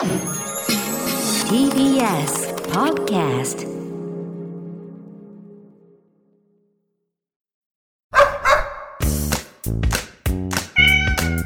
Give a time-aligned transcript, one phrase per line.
[0.00, 0.16] TBS
[2.72, 3.68] Podcast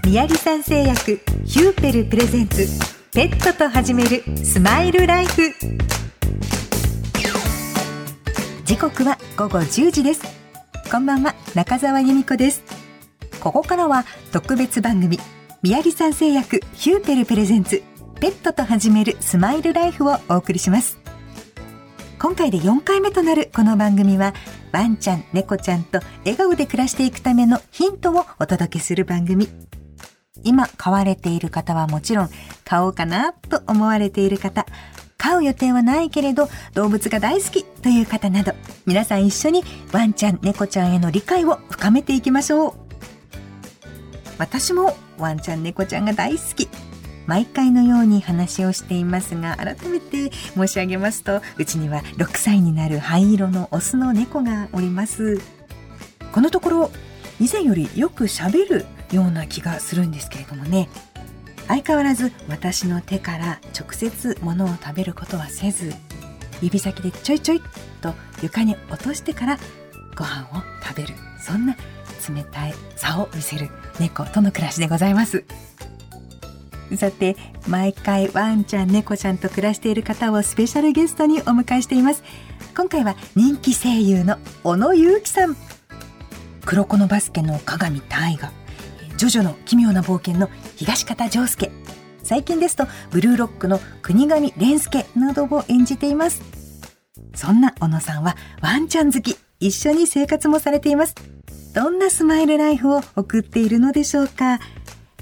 [0.04, 2.68] 宮城産製薬ヒューペルプレゼンツ
[3.12, 5.52] ペットと始めるスマイルライフ
[8.64, 10.22] 時刻は午後10時です。
[10.92, 12.62] こんばんは中澤由美子です。
[13.40, 15.18] ここからは特別番組
[15.62, 17.82] 宮城産製薬ヒューペルプレゼンツ
[18.24, 20.98] ペットと始めるスマイルライフをお送りします。
[22.18, 24.32] 今回で4回目となるこの番組は
[24.72, 29.46] ワンちゃん猫ちゃんと笑顔で暮らしていくためのヒントをお届けする番組。
[30.42, 32.30] 今飼われている方はもちろん
[32.64, 34.64] 買おうかなと思われている方。
[35.18, 38.54] 飼う予定はないけれど動物が大好きという方など
[38.86, 42.74] 皆さん一緒にワンちゃん猫ちゃんへの理解を深めていきましょう。
[44.38, 46.70] 私もワンちゃん猫ちゃんが大好き。
[47.26, 55.40] 毎回のように話をしていますが改めて申し上げますとうちには6歳になる灰色のオスの猫がおります。
[56.32, 56.90] このところ
[57.40, 60.88] 以前よりよく喋るような気がするんですけれどもね。
[61.66, 65.94] 相変わらず私の手から直接物を食べることはせず
[66.60, 67.62] 指先でちょいちょい
[68.02, 69.58] と床に落としてから
[70.16, 71.14] ご飯を食べる。
[71.40, 71.76] そんな
[72.28, 73.68] 冷たい差を見せる
[74.00, 75.44] 猫との暮らしでございます。
[76.96, 82.22] さて毎回ワンちゃん猫ちゃんと暮らしている方をスペシャルゲストにお迎えしています。
[82.76, 85.56] 今回は人気声優の小野裕樹さん。
[86.64, 88.52] 黒子のバスケの鏡大河
[89.16, 91.70] ジョジョの奇妙な冒険の東方丈介。
[92.22, 96.42] 最近ですとブルーロックの国神蓮介などを演じています。
[97.34, 101.14] そんな小野さんはワンちゃん好き一緒に生活もされています。
[101.74, 104.60] どんなスマイルライフを送っているのでしょうか？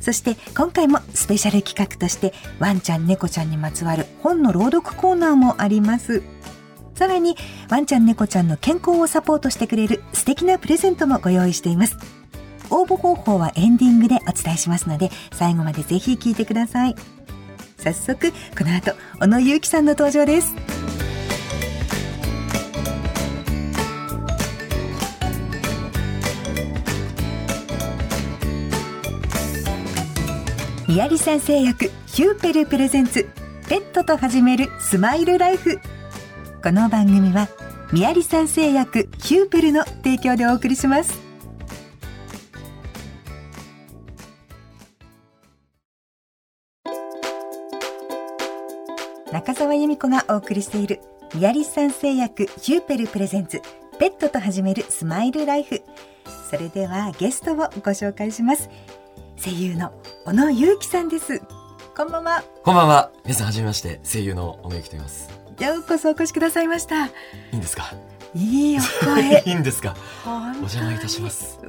[0.02, 6.22] そして今回もスペシャル企画としてワンちゃん猫ちゃんにまつわる本の朗読コーナーもあります。
[6.96, 7.36] さらに
[7.70, 11.96] ワンちゃん猫ちゃんの健康をサポートしてくれる素敵なプレゼントもご用意しています。
[12.68, 16.96] 応募方法はエンディングでお伝えしますので最後までぜひ聞いてください。
[17.78, 20.71] 早速この後小野裕樹さんの登場です。
[30.92, 33.26] 宮城産製薬ヒューペルプレゼンツ
[33.66, 35.80] ペットと始めるスマイルライフ。
[36.62, 37.48] この番組は
[37.94, 41.18] 宮城産製薬ヒューペルの提供でお送りします。
[49.32, 51.00] 中澤由美子がお送りしている
[51.34, 53.62] 宮城産製薬ヒューペルプレゼンツ
[53.98, 55.80] ペットと始めるスマイルライフ。
[56.50, 58.68] それではゲストをご紹介します。
[59.42, 59.92] 声優の
[60.24, 61.40] 小野裕樹さんです
[61.96, 63.10] こんばんはこんばんは。
[63.24, 64.00] 皆さん、はじめまして。
[64.02, 65.28] 声優の小野由紀と言います。
[65.60, 67.10] ようこそお越しくださいましたい
[67.52, 67.92] いんですか？
[68.34, 69.94] いいお声 いいんですか？
[70.26, 71.58] お邪魔いたします。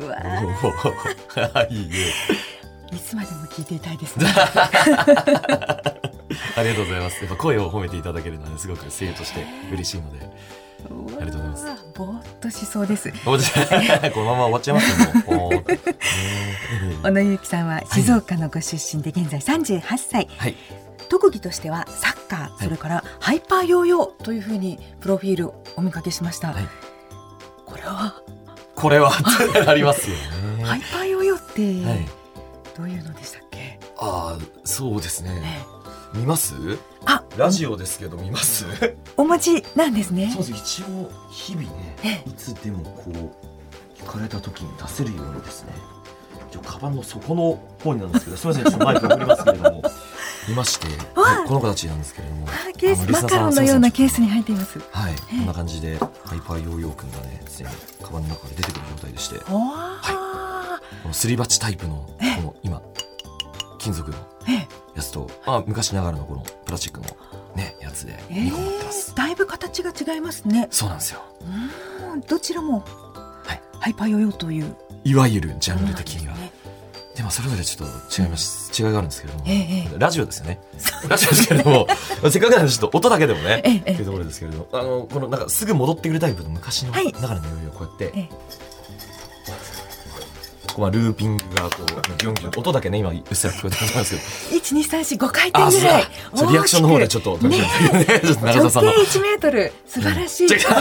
[1.70, 1.90] いい
[2.92, 2.96] え。
[2.96, 4.28] いつまでも聞いていたいですね
[6.56, 7.20] ありがとうございます。
[7.22, 10.30] やっぱ声を褒めていただけるのはね、すごく声優として嬉しいので。
[10.90, 11.66] ありがとうございます。
[11.66, 13.12] わぼーっとしそうです。
[13.24, 15.64] このまま終わっちゃいますよ、もう。
[17.04, 20.56] 小野由紀さんは静岡のご出身で現在38歳、はい。
[21.10, 22.64] 特技としてはサッカー、い。
[22.64, 26.68] それからハイパーヨーヨーというふうにプロフィールをお見かけしました、はい。
[27.66, 28.22] これは、
[28.76, 29.12] これは、
[29.68, 30.16] ありますよ
[30.58, 30.64] ね。
[30.66, 32.08] ハイパーヨーヨーって、はい。
[32.78, 35.66] どういうのでしたっけ、ああ、そうですね。
[35.70, 35.73] え
[36.14, 36.54] 見ます？
[37.06, 38.66] あラジオですけど見ます？
[39.18, 40.32] お持ちなんですね。
[40.32, 40.82] そうです。
[40.82, 45.74] 一応日々ねえいつでもこう聞かれた時に出せるようにですね。
[46.52, 49.82] 一応カバンの底の方になんですけどすみませんちょっとマイク送りますけれども。
[50.50, 50.88] いまして
[51.20, 52.48] はいこの子たちなんですけれども。
[52.48, 54.80] あケースマカロンのようなケースに入っています。
[54.92, 57.72] はいえこんな感じでハイパーヨーヨーくんがね常に
[58.04, 59.38] カバンの中から出てくる状態でして。
[59.38, 59.44] おー。
[61.02, 62.82] このすり鉢タイプのこの今
[63.80, 64.18] 金属の。
[64.48, 67.08] ええやつとまあ昔ながらのこのプラスチックの
[67.56, 69.12] ねやつでえ2個持ってます。
[69.12, 70.68] ー、だいぶ形が違いますね。
[70.72, 71.22] そうなんですよ。
[72.12, 72.22] うん。
[72.22, 72.84] どちらも、
[73.44, 73.62] はい。
[73.80, 74.76] ハイパーヨーヨーという。
[75.04, 76.34] いわゆるジャンル的には。
[76.34, 76.52] ですね。
[77.16, 80.00] でもそれぞれちょっと違います、違いがあるんですけれども、ええええ。
[80.00, 80.60] ラジオですよね。
[81.08, 81.88] ラジオですけれども
[82.32, 83.92] せっかくなんでちょっと音だけでもね、ええええ。
[83.92, 87.06] っていうところですけれどもあのこのなんかすぐ戻ってくるタイプの昔のはい。
[87.06, 88.30] 流れのようにこうやって、ええ
[90.74, 91.86] こうまあルーピングがこう
[92.18, 94.16] ギョンギョン音だけね今うっすら聞こえてると思います
[94.50, 94.58] けど。
[94.58, 96.08] 一二三四五回転ぐらい
[96.50, 97.58] リアクションの方でちょっとね
[98.42, 98.92] 長澤さんの。
[98.92, 100.60] 直径1メートル素晴らしいうん。
[100.60, 100.74] ちょっ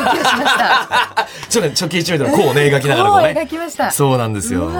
[1.51, 3.41] とね直径1メートルの弧をね描きながらこうこうね。
[3.43, 3.91] 描きました。
[3.91, 4.71] そうなんですよ。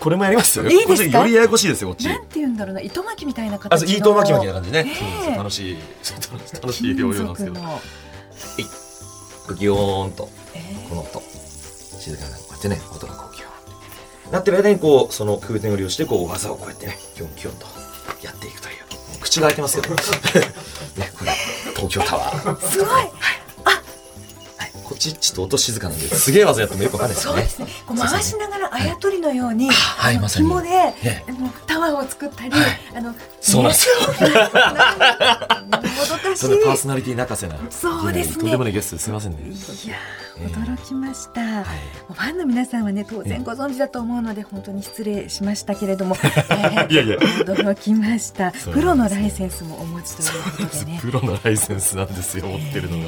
[0.00, 0.60] これもやります？
[0.60, 2.08] いいですよりややこしいですよこっち。
[2.08, 2.80] なんて言うんだろうな。
[2.80, 3.76] 糸巻きみたいな形の。
[3.76, 4.86] あそう糸巻き巻きな感じね、
[5.36, 5.78] 楽しい
[6.62, 7.56] 楽しい料理なんですけど。
[7.56, 7.64] 金
[9.46, 9.56] 属の。
[9.58, 11.22] ギヨーンとえこの音。
[12.00, 13.33] 静かなこうやってね音がこう
[14.30, 17.66] なってる間にこうその空転を利用してこう技をこうやってねキョンキョンと
[18.22, 18.74] やっていくという
[19.18, 19.98] う口が開いてますけど ね
[21.18, 21.32] これ
[21.76, 22.56] 東京タワー。
[22.56, 23.10] ーすごいはい。
[24.84, 27.42] こっちっと音静かなんですげえ技やってもよくわかんないですよね。
[27.42, 27.84] そうですね。
[27.86, 30.18] こう回しながらあやとりのように、はい。
[30.20, 30.46] まさに。
[30.46, 30.68] 紐で、
[31.02, 32.62] えあのタワーを作ったり、はい。
[32.94, 33.88] あのそうなんです。
[33.88, 33.94] よ
[35.94, 36.36] もどかしい。
[36.36, 37.56] それでパーソナリティ泣かせな。
[37.70, 38.40] そうですね。
[38.40, 39.38] とんでもないゲストですいませんね。
[39.42, 39.96] いや
[40.36, 41.64] 驚きました、はい。
[42.08, 47.02] ファンの皆さんはね当然ご存知だと思うので本当に失礼しましたけれども、 えーいや。
[47.02, 48.52] いや驚きました。
[48.72, 50.98] プロのライセンスもお持ちということでね。
[51.00, 53.04] プロのライセンスなんですよ持ってるのが、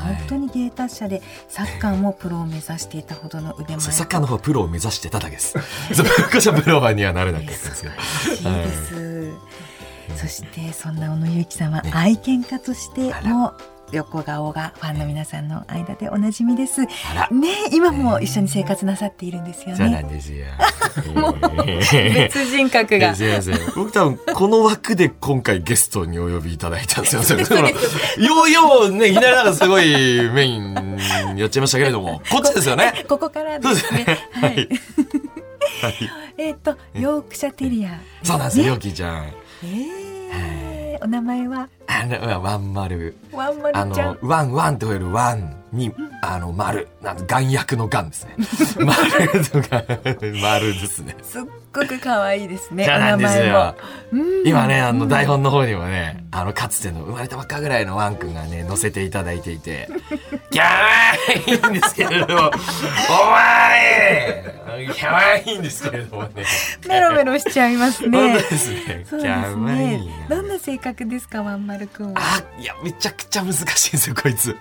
[0.00, 5.52] 本当に芸達者でサッカーもプロを目指していたほどの腕前サッカーの方はプロを目指してただけです。
[5.94, 7.94] そう僕はプロにはなれなかったんですけど。
[8.50, 8.52] い。
[8.52, 9.32] いです、
[10.16, 13.52] そしてそんな小野由紀さんはね愛犬家としても
[13.92, 16.82] 横顔がファンの皆さんの間でおなじみです。
[16.82, 16.88] ね
[17.72, 20.02] 今も一緒に生活なさっているんですよそうなね。
[20.02, 20.46] んですよ。
[21.14, 21.36] もう
[22.14, 23.14] 別人格が。
[23.74, 27.22] 僕多分この枠で今回ゲストにお呼びいただいたんですよ。
[28.18, 29.84] ようようねいきなりなんかすごい
[30.30, 32.20] メインやっちゃいましたけれども。
[32.30, 33.04] こっちですよね。
[33.08, 34.18] ここからですね。
[34.32, 34.62] ははい。
[34.62, 34.68] い。
[36.38, 37.98] えっとヨークシャテリア。
[38.22, 38.64] そうなんですよ。
[38.64, 39.26] ねヨキちゃん。
[39.64, 40.00] えー
[41.02, 41.68] お名前は？
[42.40, 44.18] ワンマルワンマあルちゃん。
[44.22, 45.92] のワンワンと言えるワンに
[46.22, 48.34] あの丸なん眼薬の眼ですね
[48.84, 49.82] 丸とか
[50.42, 51.42] 丸ですねすっ
[51.72, 52.84] ごく可愛いですね。
[52.84, 53.76] そうなんですよ
[54.44, 59.88] 今ね、あの、台うん本の方にもね、あの、かつての生まれたばっかぐらいのワンくんがね、乗せていただいていて、
[60.50, 64.54] キャワいいんですけれども、お前
[64.94, 66.44] キャワいいんですけれどもね。
[66.88, 68.50] メロメロしちゃいます本ね当。
[68.50, 69.06] ですね。
[69.08, 70.10] そうでキャすワい。
[70.28, 72.20] どんな性格ですか、ワンマルくんは。
[72.20, 74.56] あ、いや、めちゃくちゃ難しいんですよ、こいつ。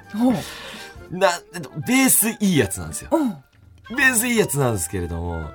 [1.12, 1.30] な、
[1.88, 3.10] ベースいいやつなんですよ。
[3.89, 5.50] ベースいいやつなんですけれども、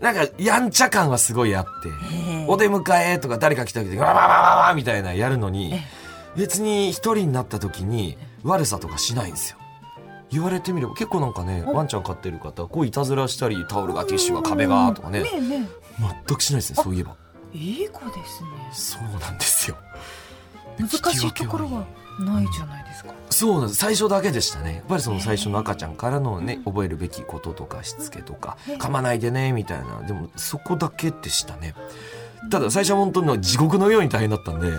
[0.00, 1.70] なんか、やんちゃ感はすごいあって、
[2.12, 2.46] ええ。
[2.48, 2.82] お出迎
[3.14, 5.82] えとか誰か来た時にわわわわわみたいなやるのにえ
[6.36, 9.58] 別に一人になった時に悪さとかしないんですよ。
[10.30, 15.24] 言われてみれば結構なんかねおワンちゃん飼ってる方こういたずらしたりタオルがティッシュが壁がとかね。
[16.26, 17.16] 全くしないですねそういえば。
[17.54, 18.48] えいい子ですね。
[18.72, 19.76] そうなんですよ
[20.78, 21.86] 難しいところは
[22.20, 23.14] ないじゃないですか。
[23.30, 23.76] そうなんです。
[23.76, 24.76] 最初だけでしたね。
[24.76, 30.02] やっぱりその最初の赤ちゃんからのね覚えるべきこととかしつけとかえ噛まないでねみたいな。
[30.06, 31.74] でもそこだけでしたね。
[32.50, 34.72] ただ最初は本当に地獄のように大変だったんで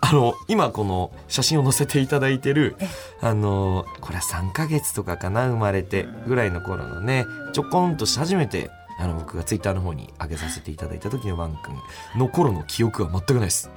[0.00, 2.88] あの今この写真を載せていただいてるえ
[3.20, 11.74] あのこれは3ヶ月とかかな生まれてぐらいの頃のねちょこんとして初めてあの僕がツイッターの方に上げさせていただいた時のワン君
[12.20, 13.68] の頃の記憶は全くないです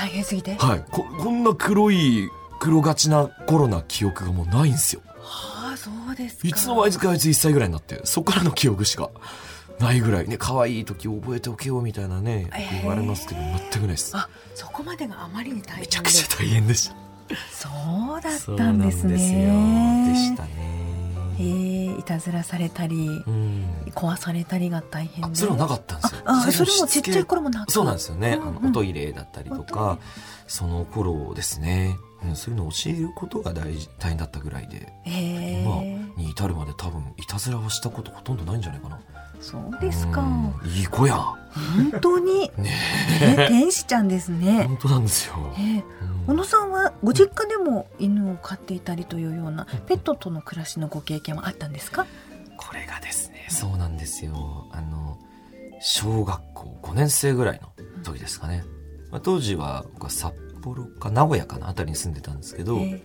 [0.00, 0.54] 大変すぎて？
[0.54, 6.48] はいここんな黒い黒がちな頃な記憶がもうないんですよはあ、そうですか。
[6.48, 9.10] いつの間にかあいつ1歳ぐらいになってそこからの記憶しか
[9.78, 15.80] ないぐらいね可愛い時覚えておけよみたいなねえー言われますけど全くないですあ、そこまでがあまりに大変で。
[15.82, 16.96] めちゃくちゃ大変でした
[17.52, 17.68] そ
[18.18, 19.12] うだったんですね。
[19.14, 20.44] でした
[21.40, 23.64] えねーいたずらされたり、うん。
[23.94, 25.30] 壊されたりが大変で。
[25.32, 26.20] あそれはなかったんですよ。
[26.24, 28.48] あそれもちっちゃい頃もなかったそうなんですよね、うんうん。
[28.48, 29.98] あのおトイレだったりとか
[30.46, 34.92] その頃ですね、うん、そういうのを教えることが大事大変だったぐらいで。
[35.04, 39.00] へ今えに至るまで多分いたずらはしたことほとんどないんじゃないかな
[39.40, 40.20] そうですか。
[40.20, 40.70] うん。
[40.70, 41.16] いい子や。
[41.16, 42.76] 本当に、ね
[43.36, 44.64] ね、天使ちゃんですね。
[44.68, 45.34] 本当なんですよ、
[46.28, 52.06] 小野さんはご実家でも犬を飼っていたりというようなペットとの暮らしのご経験はあったんですか？
[52.56, 54.68] これがですねそうなんですよ。
[54.70, 55.18] あの
[55.80, 57.72] 小学校5年生ぐらいの
[58.04, 58.62] 時ですかね、
[59.10, 63.02] まあ、当時は僕は札幌か名古屋かなあたりに住んでたんですけど、え。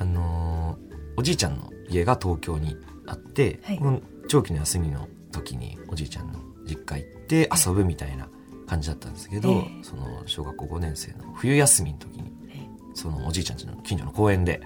[0.00, 3.78] あのーおじいちゃんの家が東京にあって、はい。
[3.78, 8.28] この長期の休みの時におじいちゃんの実家行って遊ぶみたいな
[8.66, 9.84] 感じだったんですけど、ええ。
[9.84, 14.60] その小学校5年生の冬休みの時にえそのおじいちゃん家の近所の公園で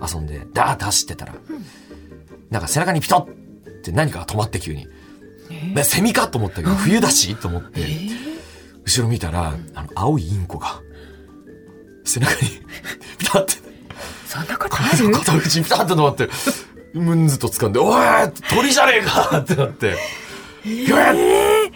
[0.00, 1.34] 遊んでダーッと走ってたら、
[2.50, 4.86] なんか背中にピトッって何かが止まって急に。
[5.50, 8.30] えでセミかと思ったけど冬だしと思ってえー
[8.84, 10.80] 後ろ見たらあの青いインコが
[12.04, 12.48] 背中に
[13.18, 13.54] ピタって
[14.26, 15.10] そんなことある？
[15.12, 16.28] 肩口にピタッと止まって
[16.94, 17.96] ムンズと掴んで「おい
[18.54, 19.96] 鳥じゃねえか!」ってなって
[20.64, 21.70] 「ギュエ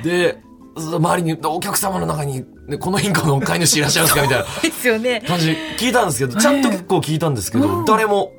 [0.00, 0.38] ッで
[0.76, 5.22] 周りにお客様の中に、ね、このインコの飼い主いらっしゃいますかみたいなですよね。
[5.26, 8.32] 感じで聞いたんですけどちゃんと結構聞いたんですけど、うん誰も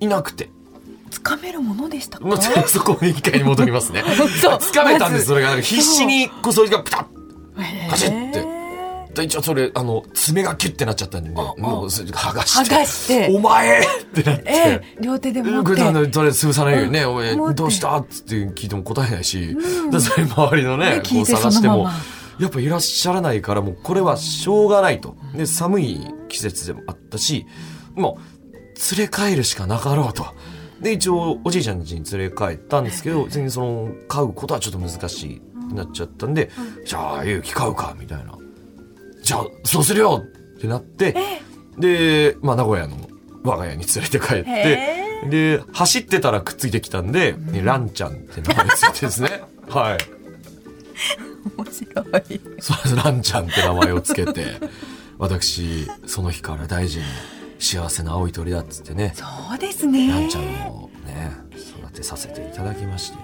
[0.00, 0.50] いなくて
[1.22, 2.24] かめるものでしたか？
[2.24, 4.02] もうそこ一回に戻りますね。
[4.42, 5.60] 当掴めたんです、それが。
[5.60, 8.46] 必死に、こう、それがピタッカチッてで
[9.22, 12.74] 一応それ、あの、爪がキュッてなっちゃったんで、もう、剥がして。
[12.74, 13.82] 剥がしてお前っ
[14.14, 14.44] てなって。
[14.46, 19.56] ええ両手で持って潰さないようにね、お前どうしたっつって聞いても答えないし、
[19.90, 21.88] でそれ周りのねこう探しても
[22.38, 25.16] やっぱいらっしゃらないから、もうこれはしょうがないと。
[25.34, 27.46] で、寒い季節でもあったし、
[27.94, 28.18] も
[28.52, 30.26] う、連れ帰るしかなかろうと。
[30.80, 36.50] で、一応、おじいちゃん家に連れ帰ったんですけど、全然その、飼うことはちょっと難しいなっちゃったんで、
[36.84, 38.37] じゃあ、勇気飼うか、みたいな。
[39.22, 40.24] じゃあ、そうするよ！
[40.56, 41.14] ってなって、
[41.78, 42.96] で、まあ、名古屋の
[43.44, 44.50] 我が家に連れて帰って、
[45.24, 49.42] へで、走ってたらくっついてきたんで、ねランちゃんって名前ついてですね。
[49.68, 49.98] はい。
[51.56, 52.40] 面白い。
[52.60, 54.60] そうです、ランちゃんって名前をつけて、
[55.18, 57.04] 私、その日から大事に
[57.58, 60.08] 幸せな青い鳥だっつってね、そうですね。
[60.08, 63.18] ランちゃんをね、育てさせていただきまして。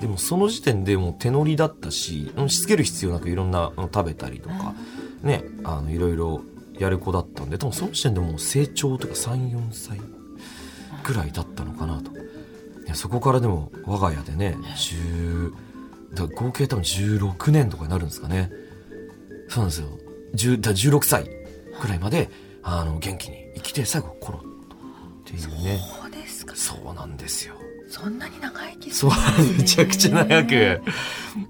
[0.00, 4.74] でもその時点でもう手乗りだったし、うんしつける必要なくいろんなうん食べたりとか、
[5.22, 6.42] ね、あの、いろいろ
[6.78, 10.00] やる子だったんで、多分その時点でもう成長とか3、4歳
[11.04, 12.12] ぐらいだったのかなと。
[12.12, 12.14] い
[12.88, 15.52] やそこからでも我が家でね、10、
[16.14, 18.50] だ合計多分16年とかになるんですかね。
[19.48, 19.88] そうなんですよ。
[20.34, 21.24] 10だ16歳
[21.80, 22.30] ぐらいまで、
[22.62, 25.80] あの、元気に生きて、最後コロッとっていうね。
[26.00, 27.54] そうですかそうなんですよ。
[27.88, 30.50] そんなに長生きすそうるんですね、めちゃくちゃ長く、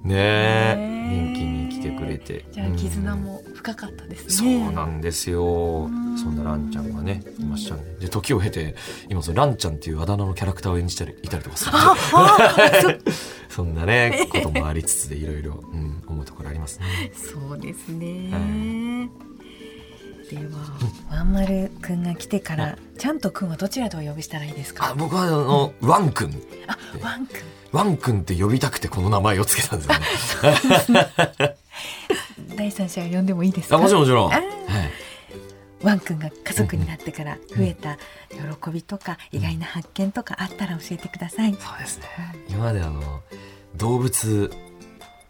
[0.04, 0.76] ねえ、
[1.10, 1.47] 元気に
[2.08, 2.44] れて。
[2.50, 5.88] じゃあ絆うんも深かったですそねうなんですよ。
[6.16, 7.82] そんなランちゃんがね、いましたね。
[8.00, 8.74] で、時を経て、
[9.08, 11.72] 今そのランちゃんっていうあだ名のキャラクターを演じたり、いたりとかする。
[13.48, 16.86] そんなね、こともありつつでいろいろ、うん、思うところありますね。
[17.14, 19.08] そうですね、は
[20.30, 20.42] では
[21.10, 26.42] ワンマルくんが来てからちゃんとくんはどちらとお呼びしたらいいですあか、僕はあの、ワンくん。
[26.66, 30.52] あワンくんワンくんって呼びたくてこの名前をつけたんですよ
[31.38, 31.56] ね。
[32.56, 33.76] 第三者を呼んでもいいですか？
[33.76, 34.32] あ、もちろんもちろん。
[34.32, 34.44] あはい。
[35.82, 37.98] ワンくんが家族になってから増えた
[38.30, 41.52] 喜びとか意外な発見とかあったら教えてください。
[41.54, 42.06] そうですね。
[42.48, 43.22] 今まであの、
[43.76, 44.50] 動物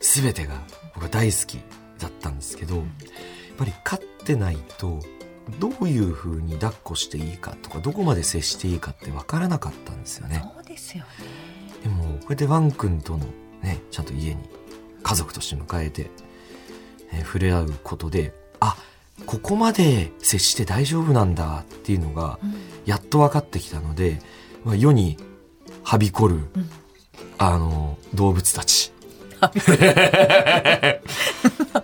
[0.00, 0.62] すべてが
[0.94, 1.60] 僕は大好き
[1.98, 2.84] だったんですけど、やっ
[3.58, 5.00] ぱり飼ってないと、
[5.58, 10.42] どういう風に抱っこしていいかとか、どこまで接していいかってわからなかったんですよね。
[10.54, 11.10] そうですよね。
[11.82, 13.26] でも、こうやってワン君との
[13.62, 14.48] ね、ちゃんと家に
[15.02, 16.10] 家族として迎えて、
[17.12, 18.76] えー触れ合うことで、あ、
[19.26, 22.38] ここまで接して大丈夫なんだっていうのが、
[22.86, 24.20] やっと分かってきたので、
[24.64, 25.16] まあ、世に
[25.82, 26.40] はびこる、
[27.38, 28.92] あの、動物たち。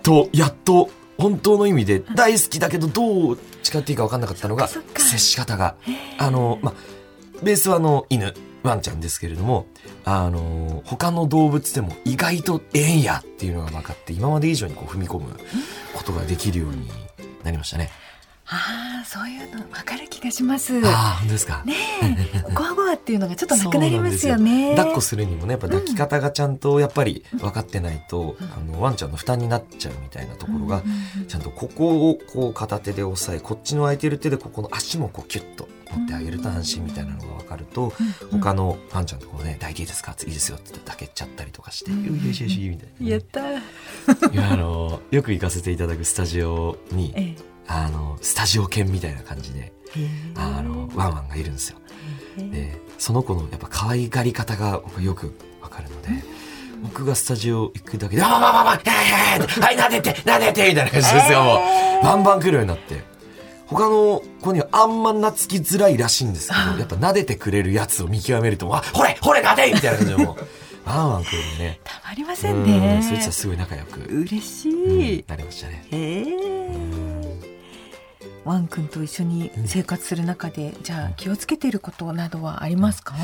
[0.03, 5.75] と、やっと、本当の意味で大好きだけどどう誓っていいか分かんなかったのが接し方が。
[6.17, 6.73] あのまあ
[7.41, 8.33] ベースはあの犬
[8.65, 9.67] ワンちゃんですけれども
[10.03, 15.39] あの他の動物でも意外とええんやっていうのが分かって今まで以上にこう踏み込む
[15.93, 16.89] ことができるように
[17.43, 17.89] なりましたね。
[18.47, 20.79] ああそういうの分かる気がします。
[20.85, 21.63] ああ本当ですか？
[21.65, 24.69] ねえ、ゴワゴワっていうのがちょっとなくなりますよね。
[24.69, 30.83] よ抱っこするにもねやっぱ抱き方がちゃんとやっぱり分かってないと、あのワンちゃんの負担になっちゃうみたいなところが、
[31.27, 35.67] ちゃんとここをこう片手で押さえこっちの空いてる手でここの足もこうキュッと
[35.97, 37.93] 持ってあげると安心みたいなのが分かると、
[38.31, 44.33] 他のワンちゃんとこうね「抱いていいですか?」いいですよ」って抱けちゃったりとかして「よしよしよし」みたいなね、やったー。
[44.33, 47.35] いやあのよく行かせていただくスタジオにえ
[47.67, 51.77] あのスタジオ犬みたいな感じでえあのワンワンがいるんですよ。
[52.37, 56.09] でその子のやっぱ可愛がり方が僕よくわかるので、
[56.83, 61.55] 僕がスタジオ行くだけで「あまあまあまあまあはいはいはいはい撫でて撫でて」みたいな感じですよ、も
[62.01, 63.03] うバンバン来るようになって
[63.67, 73.03] 他の子にはあんま懐きづらいらしいんですけどやっぱ撫でてくれるやつを見極めると「あほれほれ撫で!」みたいな感じでもうワンワン来るんでねたまりませんうねん。
[73.03, 75.25] そいつはすごい仲良く、嬉しうんい。
[75.27, 75.83] なりましたね。
[75.91, 77.55] へえ。
[78.43, 83.15] ワン君と一緒に生活する中で、じゃあ気をつけていることなどはありますか？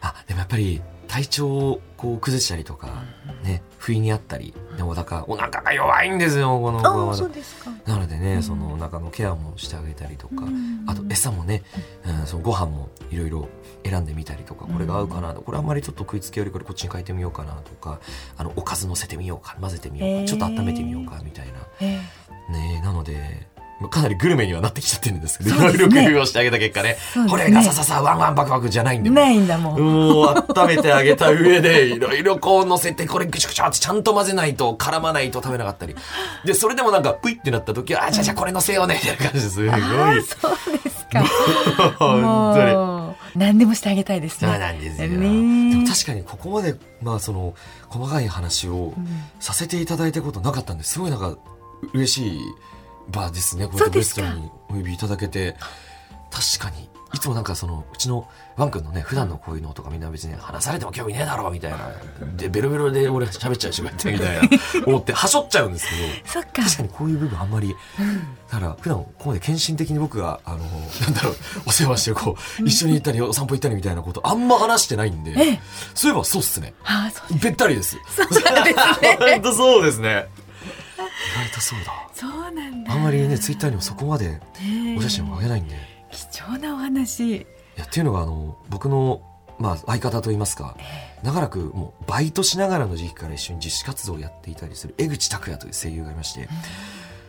[0.00, 0.80] あでもやっぱり
[1.10, 3.02] 体調をこう崩したりとか、
[3.42, 7.30] ね不意にあったりでお腹お腹が弱いんですよこの子は。
[7.86, 10.44] なのでね、そのお腹のケアもしてあげたりとか、
[10.86, 11.62] あと餌もね、
[12.06, 13.48] うん、そのご飯もいろいろ
[13.84, 18.00] 選んでみたりとか、これが合うかな、これあんまりちょっと食いつきよりこれこっちに変えてみようかなとか、
[18.36, 21.54] あの、おかず乗せてみようか、混ぜてみようか、ちょっと温めてみようか、みたいな。
[21.80, 21.98] え
[22.50, 29.80] ねなので、まあかなりグルメにはなってきちゃってるんですけど、いろいろ工夫をしてあげた結果ね、ねこれがさささワンワンバクバクじゃないんで、え、ないんだもん。
[29.80, 35.96] もう温めてあげた上で、いろいろこう乗せて、これぐちゃぐちゃってちゃんと混ぜないと、絡まないと食べなかったり。
[36.44, 39.80] で、それでもなんか、ぷいってなった時は、あ、じゃあじゃあこれ乗せようね、みたいな感じですごい。
[40.22, 41.24] そうですか。
[41.98, 43.10] 本当に。
[43.36, 44.58] 何でもしてあげたいですそうね。
[44.58, 45.08] なんですよ。
[45.08, 47.54] ねでも確かにここまで、まあその、
[47.88, 48.92] 細かい話を
[49.38, 51.36] させていただいたことなかったんで、すごいなんか
[51.92, 52.40] 嬉しい
[53.10, 53.66] 場ですね。
[53.66, 55.56] こうやってゲストにお呼びいただけて。
[56.30, 56.88] 確かに。
[57.12, 61.90] いつもなんかその、うちのワン君のね、普段のこういうのとかみんな別に話されても興味ねえだろうみたいな。
[62.36, 64.48] で、ベロベロで俺喋っちゃうし、こうやってみたいな。
[64.86, 66.28] 思って、はしょっちゃうんですけど。
[66.28, 66.62] そっか。
[66.62, 67.74] 確かにこういう部分あんまり、
[68.50, 71.34] だから普段ここまで献身的に僕があのなんだろう
[71.66, 75.60] お世話してこう一緒に行ったりお散歩行ったりみたいなことあんま話してないんで、ええ
[75.94, 76.74] そういえばそうっすね
[77.42, 78.74] べったりですそうですね。
[79.34, 80.26] 本当そうですね
[81.02, 82.92] 意外とそうだそうなんだ。
[82.92, 84.40] あんまりねツイッターにもそこまで
[84.96, 85.78] お写真も上げないんで、い
[86.10, 87.46] 貴重なお話。
[87.76, 89.22] やっていうのがあの僕の
[89.58, 90.76] まあ相方といいますか
[91.22, 96.48] 長らくもうバイトしながらの時期から一緒に自主活動をやっていたりする江口拓也という声優がいまして、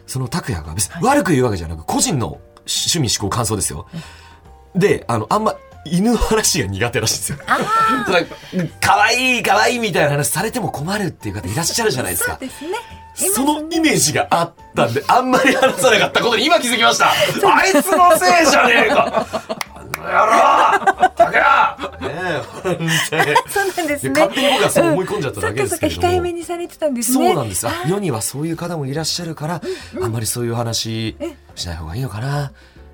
[0.07, 3.87] その拓也が別に悪く言うわけじゃなく個人の趣味思考感想ですよ。
[4.75, 7.37] で、あの、あんま犬の話が苦手らしいんですよ。
[8.79, 12.33] かわ いいかわいいみたいな話されても困るっていう方いらっしゃるじゃないですか。
[12.39, 12.77] そうですね。
[13.13, 17.12] そのイメージがあったんで、あんまり話さなかったことに今気づきました。
[17.12, 17.13] あ
[17.65, 19.27] いつのせいじゃねえか
[19.74, 21.38] あの野郎タケ
[22.08, 22.13] ね。
[23.48, 24.12] そうなんですね。
[24.12, 27.27] 勝手に僕はそう思い込んじゃっただけですけれどもそっかそっか控えめにされてたんですね。
[27.27, 27.68] そうなんです。
[27.68, 29.62] あ世にはそういう方もいらっしゃるから、
[30.01, 31.15] あんまりそういう話
[31.56, 32.51] しない方がいいのかな。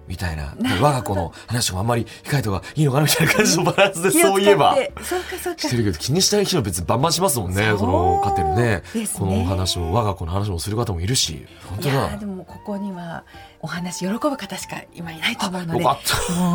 [0.08, 0.56] みたいな。
[0.56, 4.76] で我が子の話もあんまり控えた方がいいのかなみたいな感じのバランスでそういえば。
[5.02, 7.74] そうかそうかしてるけど気にしたい人は別にバンバンしますもんね。
[7.78, 8.84] その飼ってるねね
[9.18, 11.46] この話も我が子の話もする方もいるし。
[11.70, 12.26] 本当だいやーで。
[12.26, 13.24] もここには
[13.62, 15.84] お話喜ぶ方しか今いないと思うので。
[15.84, 15.92] も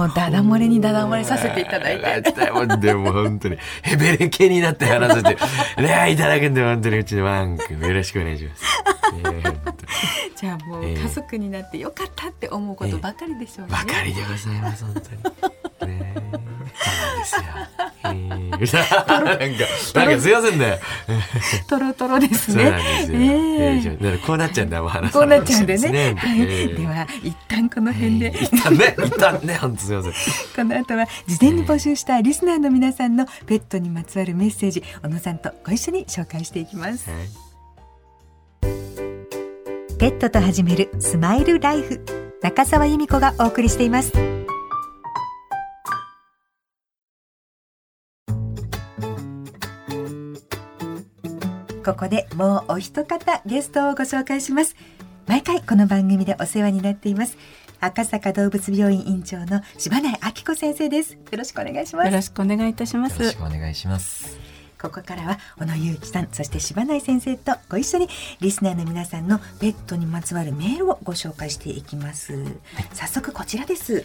[0.05, 2.53] うダダ漏れにダダ漏れさせていただいてて。
[2.79, 5.37] でも本当に、ヘベレケになって話せて、
[5.79, 8.65] ねいただくんで本当にうちのワン君よろしくお願いします。
[10.37, 15.01] じゃあもうええ家族になってよかったって思うことばかりでしょうね、ばかりでございます、本当
[15.89, 15.93] に。
[15.93, 16.15] ね
[17.23, 17.43] ですよ。
[18.05, 18.67] えーなんか、
[19.95, 20.79] なんかすいませんね。
[21.69, 22.71] トロトロですそうね
[24.01, 26.15] なんこうなっちゃうんだ、もう話こうなっちゃうんでね。
[26.17, 30.13] はい、えーでは一旦この辺で、一旦ね、一旦ね、本当すいません。
[30.13, 37.11] この後は事前に募集したリスナーの皆さんのペットにまつわるメッセージ小野さんとご一緒に紹介していきます。
[40.03, 42.05] はいペットと始めるスマイルライフ。
[42.43, 44.11] 中澤由美子がお送りしています。
[51.85, 54.75] ここでもうお一方ゲストをご紹介します。
[55.29, 57.39] 毎回この番組でお世話になっています。
[57.79, 61.13] 赤坂動物病院院長の柴内明子先生です。
[61.13, 62.07] よろしくお願いします。
[62.07, 63.23] よろしくお願いいたします。
[63.23, 63.37] よろし。
[63.37, 64.42] くお願いします。
[64.83, 68.09] ここからは小野裕樹さんそして柴内先生とご一緒に
[68.41, 72.45] リスナーの皆さんのペットにまつわるメールをご紹介していきます、
[72.93, 74.05] 早速こちらです。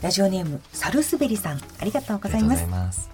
[0.00, 2.66] ラジオネームサルスベリさんありがとうございます。
[2.66, 3.10] ます。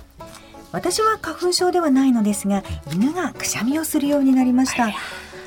[0.70, 2.62] 私は花粉症ではないのですが
[2.92, 4.92] 犬がくしゃみをするようになりました。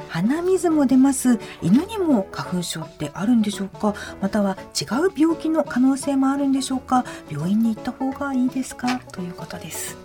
[0.09, 1.37] 鼻水も出ます。
[1.61, 3.93] 犬にも花粉症ってあるんでしょうか？
[4.21, 7.05] または違う病気の可能性もあるんでしょうか？
[7.29, 8.99] 病院に行った方がいいですか？
[9.11, 9.97] ということです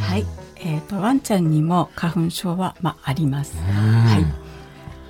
[0.00, 3.56] はい、えっ、とワンちゃんにも花粉症はまああります。
[3.56, 4.42] ははい。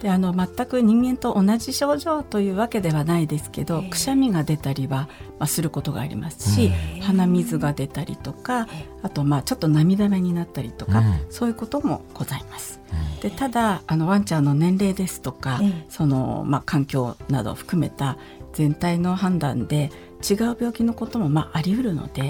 [0.03, 3.91] であの全く人間と同じ症状というわけではないですけどええ。
[3.91, 8.67] くしゃみが出たりは、まあ、することがありますし、え鼻水が出たりとか
[9.03, 11.27] あとまあちょっと涙目になったりとか、うん。
[11.31, 12.81] そういうこともございます。
[13.21, 18.19] でただあのワンちゃんの年齢ですとか、ええそのまあ、環境などを含めた
[18.53, 19.91] 全体の判断で
[20.29, 22.23] 違う病気のこともまああり得るので、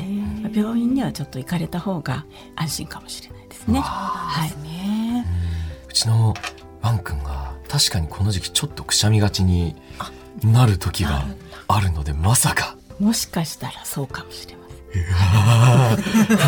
[0.42, 2.24] まあ病院にはちょっと行かれた方が
[2.57, 3.81] 安心かもしれないですね。
[3.81, 5.26] はい、ね。
[5.88, 6.35] うちの
[6.81, 9.76] ワン君が確かにこの時期ちょっとくしゃみがちに
[10.42, 11.24] なる時が
[11.68, 12.76] あるのでまさか。
[12.98, 14.72] もしかしたらそうかもしれませ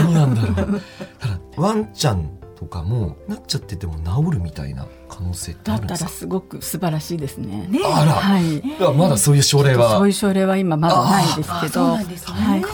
[0.00, 0.04] ん。
[0.04, 0.80] どうなんだろう。
[1.18, 2.28] ただワンちゃん
[2.64, 6.11] とかもなっちゃってても治るみたいな可能性ってだったあるんですか？
[6.11, 7.66] らすごく素晴らしいですね。
[7.68, 8.62] ねあら、はい。
[8.81, 12.64] あまだそういう症例はそういう症例は今まだないですけど、ですねはい。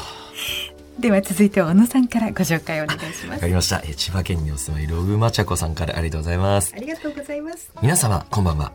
[1.01, 3.27] では続いては小野さんからご紹介お願いします。
[3.29, 3.83] わかりました。
[3.85, 6.73] え千葉県にお住まいログマチャコさんからありがとうございます。
[6.77, 7.73] ありがとうございます。
[7.83, 8.73] 皆様こんばんは、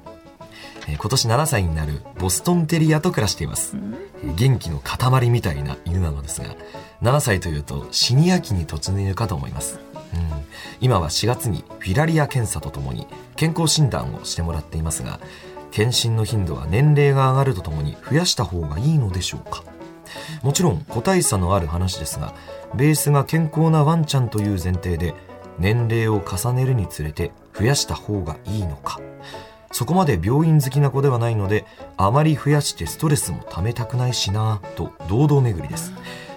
[0.87, 3.75] えー今年7歳になるボストンテリアと暮らしています、
[4.23, 6.55] えー元気の塊みたいな犬なのですが
[7.01, 9.94] 7歳というとシニア期に突入かと思います、うん、
[10.81, 15.19] 今は4月にフィラリア検査とともに健康診断をしてもらっていますが
[15.71, 19.63] 検診の頻度は年齢が上がるとともに増やした方がいいのでしょうか。
[20.43, 22.33] もちろん個体差のある話ですが
[22.75, 25.13] ベースが健康なワンちゃんという前提で
[25.59, 28.99] 年齢を重ねるにつれて増やした方がいいのか。
[29.71, 31.65] そこまで病院好きな子ではないので
[31.97, 35.91] あまり増やしてストレスもためたくないしなと堂々巡りです。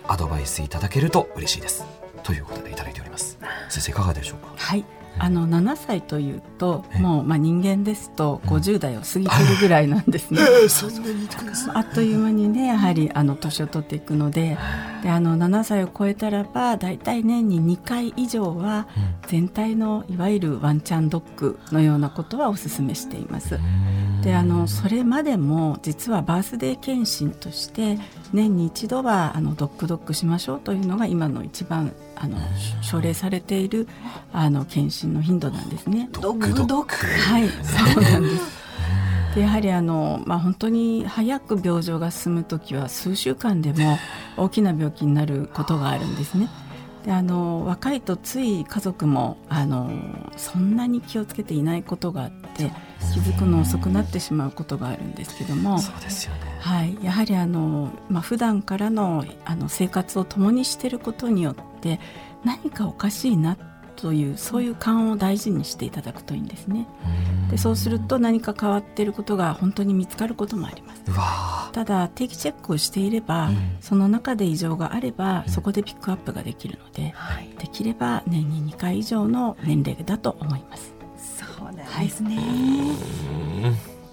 [0.09, 1.97] アドバイスいただけると嬉しいです。
[2.29, 3.38] ということでいただいております。
[3.71, 4.53] 先生いかがでしょうか？
[4.55, 4.85] はい。
[5.21, 10.41] あの7歳というとえもう、まあ、人間ですと50代を過ぎてるぐらいなんですね。
[11.75, 14.59] あ っという間にねやはりあの年を取っていくので
[15.03, 18.87] であの7歳を超えたらば大体年に2回以上は
[19.27, 23.59] 全体のいわゆるワンちゃんドッグのようなことはお勧めしています。
[24.23, 27.99] であのそれまでも実はバースデー検診として
[28.33, 32.38] 年に一度はあのドッグドッグしましょうというのが今の一番あの
[32.83, 33.88] 奨励されている
[34.33, 36.09] あの検診の頻度なんですね。
[36.12, 38.59] ドッグドッグはい、そうなんです。
[39.35, 43.98] でやはりあの、まあ、本当に早く病状が進む時は数週間でも
[44.37, 46.48] 大きな病気になることがあるんですね。
[47.04, 49.90] であの若いとつい家族もあの
[50.37, 52.72] そんなに気をつけていないことがあって
[53.14, 55.78] 気づくの遅くなってしまうことがあるんですけども。
[55.78, 62.01] そうですよねはい、やはりあの、まあ普段からのあの生活を共にしていることによって
[62.44, 63.57] 何かおかしいな
[63.97, 66.87] というそういう感を大事にしていただくといいんですね。
[67.51, 71.03] でそうすると何か変わっていることが本当に見つかることもあります。
[71.73, 73.77] ただ定期チェックをしていれば、うん。
[73.81, 77.49] その中で異常があれば、そこでピックアップができるので、はい。
[77.59, 80.94] できれば年に2回以上の年齢だと思います。
[81.16, 82.38] そうなんですね、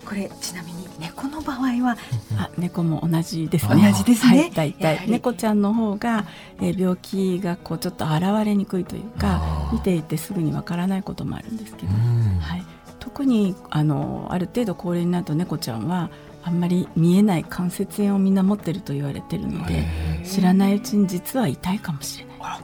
[0.05, 1.97] これちなみに猫の場合は
[2.37, 3.93] あ猫も同じです同ね。
[3.93, 5.09] じですねはい、大体。
[5.09, 6.25] 猫ちゃんの方が、
[6.59, 12.39] えー病気がこうちょっと現れにくいというか見ていてすぐにわからないこともあるんですけど、うん。
[12.39, 12.63] はい、
[12.99, 16.09] 特にあのある程度高齢になると猫ちゃんは
[16.43, 22.35] あんまり見えない関節炎をみんな持ってると言われてるのでへ知らないうちに実は痛いかもしれない。
[22.41, 22.59] あら。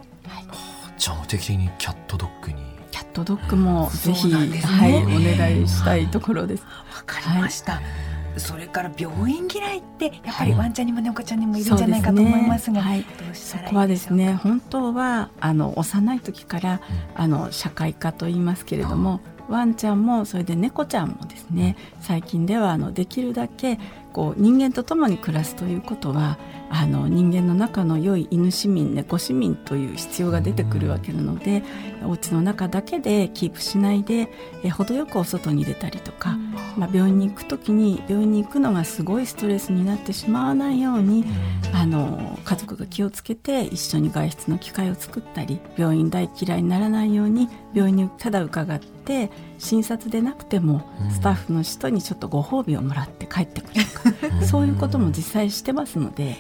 [0.97, 2.61] じゃあ的にキャットドッグに。
[2.91, 4.35] キャットドッグもぜひ、ね。
[4.59, 5.05] はい、お
[5.37, 6.63] 願いしたいところです。
[6.63, 7.81] わかりました、
[8.37, 16.81] それから病院嫌いってやっぱりワンちゃんにも猫ちゃんにもいるんじゃないかと思いますがはいそこはいですね本当はあの幼い時から、
[17.15, 23.79] あの社会化と言いますけれどもワンちゃんもそれで猫ちゃんもですね最近ではあのできるだけ
[24.11, 26.37] こう人間と共に暮らすということは
[26.69, 31.63] あの人間の仲の良い犬市民猫市民という必要が出てくるわけなので、
[32.05, 34.31] お家の中だけでキープしないで
[34.63, 36.37] え程よくお外に出たりとか、
[36.77, 41.25] まあ、病院に行く時に病院に行くのがすごいストレスになってしまわないように、
[41.73, 49.29] あの家族が気をつけて一緒に外出の機会を作ったり病院大嫌いにならないように病院にただ伺って
[49.63, 53.91] 診察でなくてもスタッフの人にちょっとご褒美をもらって帰ってくると
[54.39, 56.37] か、そういうことも実際してますので、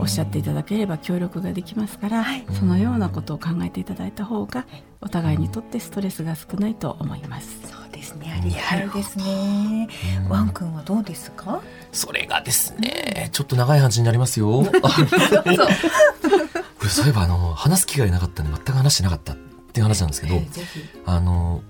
[0.00, 2.24] おっしゃっていただければ協力ができますから、
[2.58, 4.66] そのようなことを考えていただいた方が
[5.00, 7.60] お互いにとってストレスが少ないと思います。
[7.70, 8.34] そうですね。
[8.36, 9.88] ありがたいですね。
[10.28, 11.62] ワン君はどうですか？
[11.92, 14.64] それがですねちょっと長い話になりますよ。
[16.90, 17.06] そう。
[17.06, 20.40] いえばあの話す機会なかったんで全く話してなかったっていう話なんですけど、
[21.06, 21.62] あの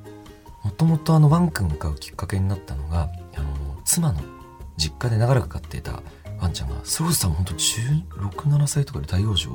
[0.64, 4.20] もともとあのワン君を飼うきっかけになったのがあの妻の
[4.76, 6.02] 実家で長らく飼っていた
[6.40, 9.50] ワンちゃんがそれこそ本当1617歳とかで大往生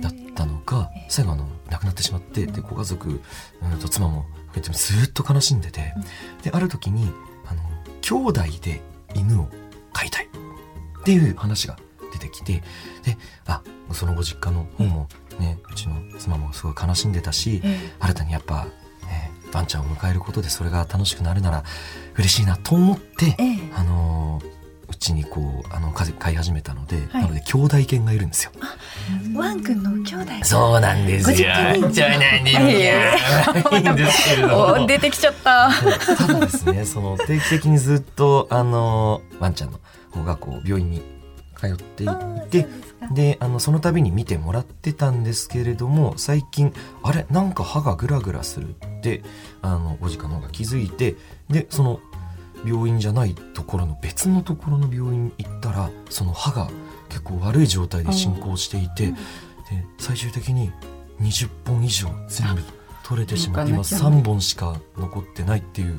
[0.00, 5.94] だったのが最後あの亡くなってしまってでご家族うんと妻も含めてずっと悲しんでて
[6.42, 7.10] である時に
[7.46, 7.62] あの
[8.00, 8.80] 兄弟で
[9.14, 9.48] 犬を
[9.92, 11.78] 飼いたいっていう話が
[12.12, 12.62] 出てきて
[13.04, 15.08] であそのご実家の方も
[15.38, 17.62] ねうちの妻もすごい悲しんでたし
[18.00, 18.70] 新たにやっぱ、ね、
[19.54, 21.64] ワンちゃんを迎えることでそれが楽しくなるなら
[22.18, 23.58] 嬉しいなと思って、ええ。
[23.74, 24.54] あのー
[24.86, 27.22] うちにこうあの飼い飼い始めたので、はい。
[27.22, 28.52] なので兄弟犬がいるんですよ。
[29.34, 30.24] ワン君の兄弟。
[30.38, 31.36] がそうなんですよ。
[34.86, 35.70] 出てきちゃった。
[36.16, 41.02] ただですね、その定期的にずっとあのワンちゃんの方がこう病院に
[41.56, 42.66] 通っていって、
[43.12, 47.26] であのその度に見てもらってたんですけれども、最近あれ？
[47.30, 49.22] なんか歯がグラグラするって
[49.62, 51.16] あのご実家の方が気づいて、
[51.48, 52.00] でその
[52.64, 56.70] 病院じゃないところの別のところの病院行ったら、その歯が
[57.08, 59.14] 結構悪い状態で進行していて、で
[59.98, 60.72] 最終的に
[61.20, 62.62] 20本以上全部
[63.04, 65.98] 取れてしまって今行かなきゃね3本しか残ってないっていう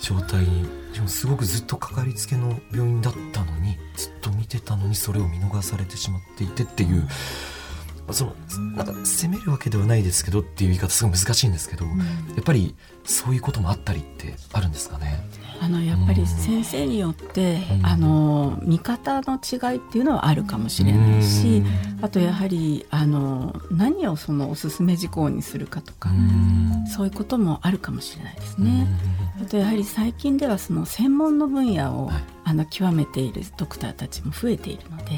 [0.00, 7.06] 状態にでもすごくずっとかかりつけの病院だったのにずっと見てたのにそれを見逃されてしまっていてっていう、
[8.10, 8.34] その
[8.76, 11.92] なんか責めるわけではないですけどっていう言い方すごい難しいんですけど、や
[12.40, 15.28] っぱりそういうこともあったりってあるんですかね？
[15.60, 17.86] あのやっぱり先生によって、うん。
[17.86, 21.62] あの見方の違いっていうのはあるかもしれないし、
[22.02, 26.10] あとやはりあの何をそのおすすめ事項にするかとか、
[26.94, 28.86] そういうこともあるかもしれないですね。
[29.42, 32.24] あとやはり最近ではその専門の分野を、はい。
[32.46, 35.12] あの極めているドクターたちも増えているので、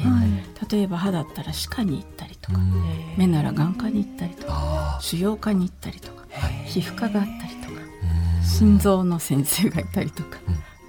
[0.71, 2.71] 例えば歯だったら歯科に行ったりとか、うん。
[3.17, 6.25] 目なら眼科に行ったりとかあ腫瘍科に行ったりとか
[6.65, 7.81] 皮膚科があったりとか
[8.47, 10.39] 心臓の先生がいたりとか、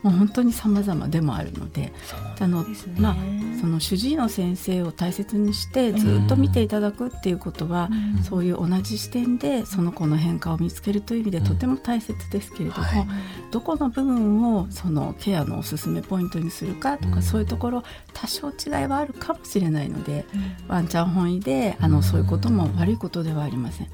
[0.03, 1.93] もう本当に様々でもあるので
[2.39, 2.65] あの
[2.99, 3.17] まあ
[3.61, 7.91] その主治医の先生を大切にしてずっと見ていただくっていうことは、
[8.23, 13.07] そういう同じ視点でその子の変化を見つけるという意味でとても大切ですけれども、はい。
[13.51, 17.23] どこの部分をそのケアのおすすめポイントにするかとか、うん。
[17.23, 20.25] そういうところ多少違いはあるかもしれないので、
[20.69, 23.89] ワンちゃん本位であのそういうことも悪いことではありません。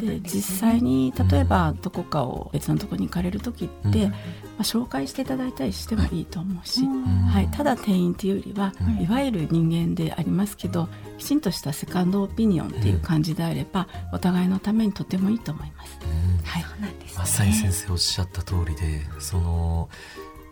[0.00, 4.10] で実際に例えばどこかを別のところに行かれる時って、うん。
[4.10, 4.16] ま
[4.60, 7.04] あ、紹介していただいたりしてもいいと思うし、ん。
[7.04, 9.02] はい、ただ店員というよりは、うん。
[9.02, 15.98] いわゆる人間でありますけどきちんとしたセカンドオピニオンっていう感じであれば、お互いのためにとてもいいと思います。
[16.44, 16.64] はい、
[17.16, 19.88] まさに先生おっしゃった通りでその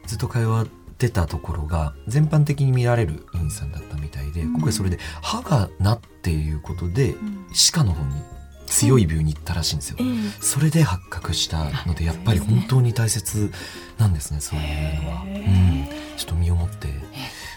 [0.06, 0.66] ずっと会話
[0.98, 7.14] 出たところが全般的に見られる院さんだったみたいで、今回それで歯がなっていうことで、
[7.52, 8.22] 歯科の方に
[8.72, 10.06] 強い病院に行ったらしいんですよ、ええ
[10.40, 13.52] それで発覚したのでやっぱり本当に大切
[13.98, 14.62] なんですねそうい
[14.98, 16.88] うのは、うん、ちょっと身をもって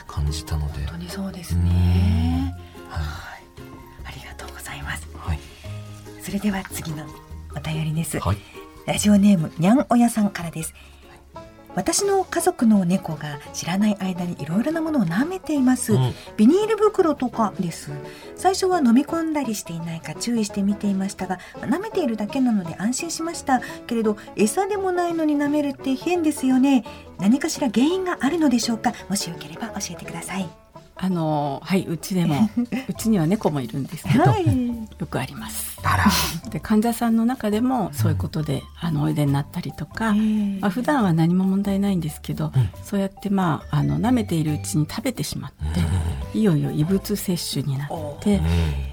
[0.08, 0.86] 感じたので。
[0.86, 1.66] 本当にそうですうん。
[1.66, 2.56] ね
[2.90, 3.44] ははい。
[4.06, 5.04] ありがとうございます。
[5.04, 5.40] いはい。
[6.22, 7.06] それでは次の
[7.56, 8.38] お便りです、はい。
[8.86, 10.74] ラジオネームにゃんおやさんからです
[11.76, 16.14] 私の家族の猫が知らない間にいろいろなものを舐めています、うん。
[16.38, 17.92] ビニール袋とかです。
[18.36, 23.62] 最初は飲み込んだりしていないか注意して見ていましたが舐めているだけなので安心しました。
[23.88, 26.86] けれど餌でもないのに舐めるって変ですよね。
[27.20, 28.94] 何かしら原因があるのでしょうか。
[29.10, 30.65] もしよければ教えてください
[30.98, 32.50] あのはいうちでも
[32.88, 35.76] うちには猫もいるんですけど、よくあります。
[36.50, 40.14] で患者さんの中でもそういうことで、あのおいでになったりとか、
[40.62, 42.70] まあ、普段は何も問題ないんですけど、うん。
[42.84, 45.52] そうやってまああの舐めているうちに食べてしまっ
[46.32, 47.90] て、いよいよ異物摂取になっ
[48.22, 48.42] て、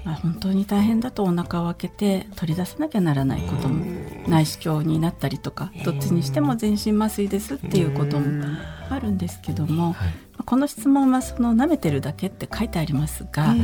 [0.03, 3.85] まあ、本当に大変だとお腹を開けて取り出さなきゃならないことも
[4.27, 8.45] 内視鏡になったりとかどっちにしても全身麻酔ですっていうことも
[8.89, 10.13] あるんですけども、はい。
[10.32, 13.55] まあこの質問はその舐めてるだけって書いてありますが、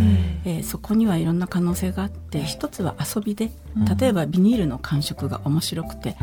[0.46, 3.52] えーそこにはいろんな可能性があって一つは遊びで
[4.00, 6.16] 例えばビニールの感触が面白くて、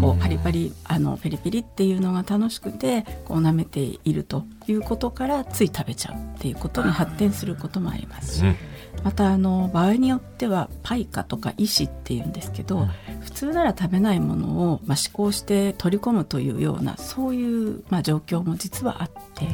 [0.00, 8.38] こうパリパリあのペリペリっていうのが楽しくてこう舐めているということからつい食べちゃうっていうことに発展することもあります。
[8.38, 8.56] し、うん。
[9.04, 12.86] またあの場合によってはパイカとかイシっていうんですけど、
[13.20, 19.46] 普通なら食べないものを、まあ、思考して取り込むというようなそういう、まあ、状況も実はあって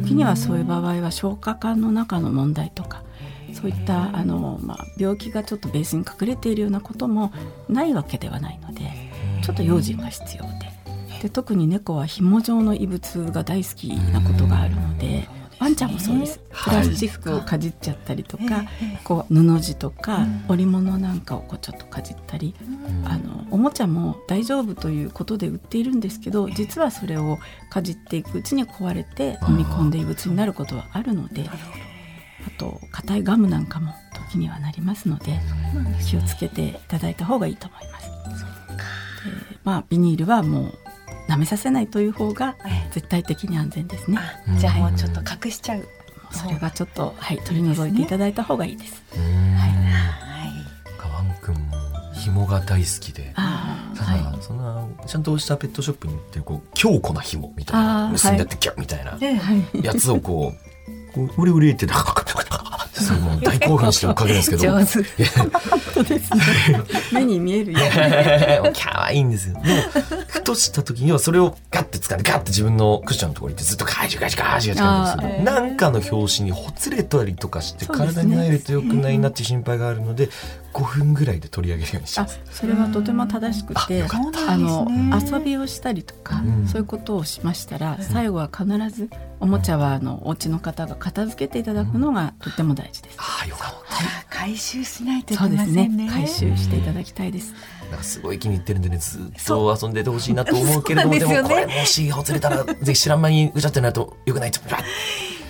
[0.00, 3.02] 時にはそういう場合は消化管の中の問題とか
[3.52, 7.32] そういったあの、まあ、病気がちょっとベースに隠れているようなことも
[7.68, 8.82] ないわけではないので
[9.42, 10.68] ちょっと用心が必要で
[11.22, 15.37] で特に猫はひも状の異物が大好きなことがあるので。
[15.60, 16.40] ワンちゃんもそうです。
[16.50, 18.64] プラスチックをかじっちゃったりとか、
[19.04, 22.54] こう布地とか織物なんかをこうちょっとかじったり、
[23.04, 27.38] あのおもちゃも大丈夫ということで売っているんですけど、実はそれを
[27.70, 35.40] かじっていくうちに壊れて飲み込んで異物になることはあるので、あと硬いガムなんかも時にはなりますので、
[36.06, 38.06] 気をつけていただいた方がいいと思います。
[38.06, 38.12] で
[39.64, 40.78] まあビニールはもう
[41.28, 42.56] 舐めさせないという方が
[42.90, 44.18] 絶対的に安全ですね。
[44.58, 45.86] じゃあもうちょっと隠しちゃう、
[46.32, 49.02] それがちょっと、はい、取り除いていただいた方がいいです。
[49.12, 49.78] はい。
[51.12, 51.76] ワン君も
[52.14, 53.32] 紐が大好きで。
[53.36, 60.68] あただ、そんなちゃんとしたペットショップに売ってるこう強固な紐みたいな結んであってギャッみたいなではい、やつをこう
[61.12, 61.94] こうウリウリってそ
[62.38, 62.44] れ
[63.20, 65.02] もう大興奮して追っかけるんですけど上手
[65.38, 65.50] 本
[65.94, 66.40] 当ですね。
[67.12, 67.78] 目に見えるよ。
[68.76, 69.54] 可愛いんですよ。
[69.54, 69.82] でも、
[70.26, 75.44] ふとした時にはそれをガッて掴んで、ガッて自分のクッションのところに行ってずっとガジガジガジガジガジガジする。
[75.44, 80.28] なんかの拍子にほつれたりとかして、体に入ると良くないなって心配があるので、
[80.72, 84.86] 5分ぐらいで取り上げるようにします。、それはとても正しくて、あの
[85.18, 89.08] 遊びをしたりとか、うんそういうことをしましたら、最後は必ず
[89.40, 93.16] おもちゃはあのお家の方が片付けていただくのがとても大事です。
[93.18, 94.36] ああ、よかった。
[94.36, 96.10] 回収しないといけそうでますせんねね。
[96.10, 97.54] 回収していただきたいです。
[97.90, 104.60] なんかすごい気に入ってるんでね、ずっと遊んでてほしいなと思うけれども、でなんでもこれもしほつれたら、ぜひ知らん間にぐちゃってなると良くないと。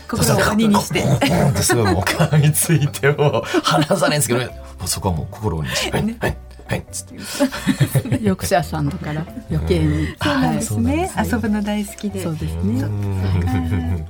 [0.09, 4.40] 心を鬼にしてってすごいもう噛みついてもう離さないんですけど、
[4.87, 8.23] そこはもう心にして、はい、はい、はい、つって。
[8.25, 10.09] よく者さんだから余計に。
[10.21, 14.09] そうなんはいですね遊ぶの大好きでそうですね。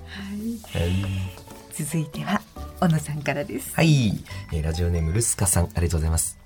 [1.73, 2.41] 続いては
[2.81, 4.09] 小野さんからですはい、
[4.53, 6.39] えーラジオネームルスカさんありがとうございます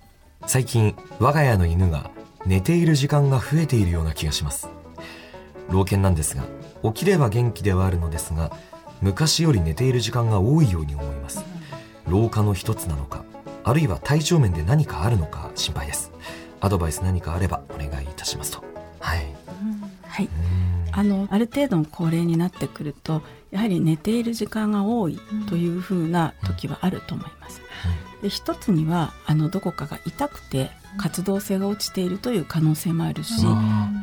[0.46, 2.10] 最近我が家の犬が
[2.44, 4.68] 寝ている時間が増えているような気がします
[5.70, 6.44] 老犬なんですが
[6.84, 8.54] 起きれば元気ではあるのですが
[9.02, 11.44] 昔より寝ている時間が多いように思います。
[12.06, 13.24] 老化の一つなのか
[13.64, 16.12] あるいは体調面で何かあるのか心配です。
[16.60, 18.64] アドバイス何かあればお願いいたしますと。
[19.00, 19.26] はい。
[20.02, 20.28] はい。
[20.92, 27.60] あのある程度の高齢になってくるとやはり寝ている時間が多いというふうな時はあると思います。
[28.22, 33.32] で一つにはあのどこかが痛くて活動性が落ちているという可能性もあるし、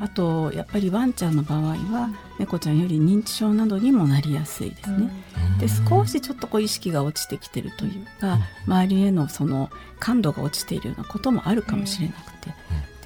[0.01, 5.09] あとやっぱりワンちゃんの場合は猫ちゃんより認知症などにもなりやすいですね。
[5.59, 12.53] で少しちょっとこう意識が落ちてきてるというか周りへのその感度が落ちているようなこともあるかもしれなくて。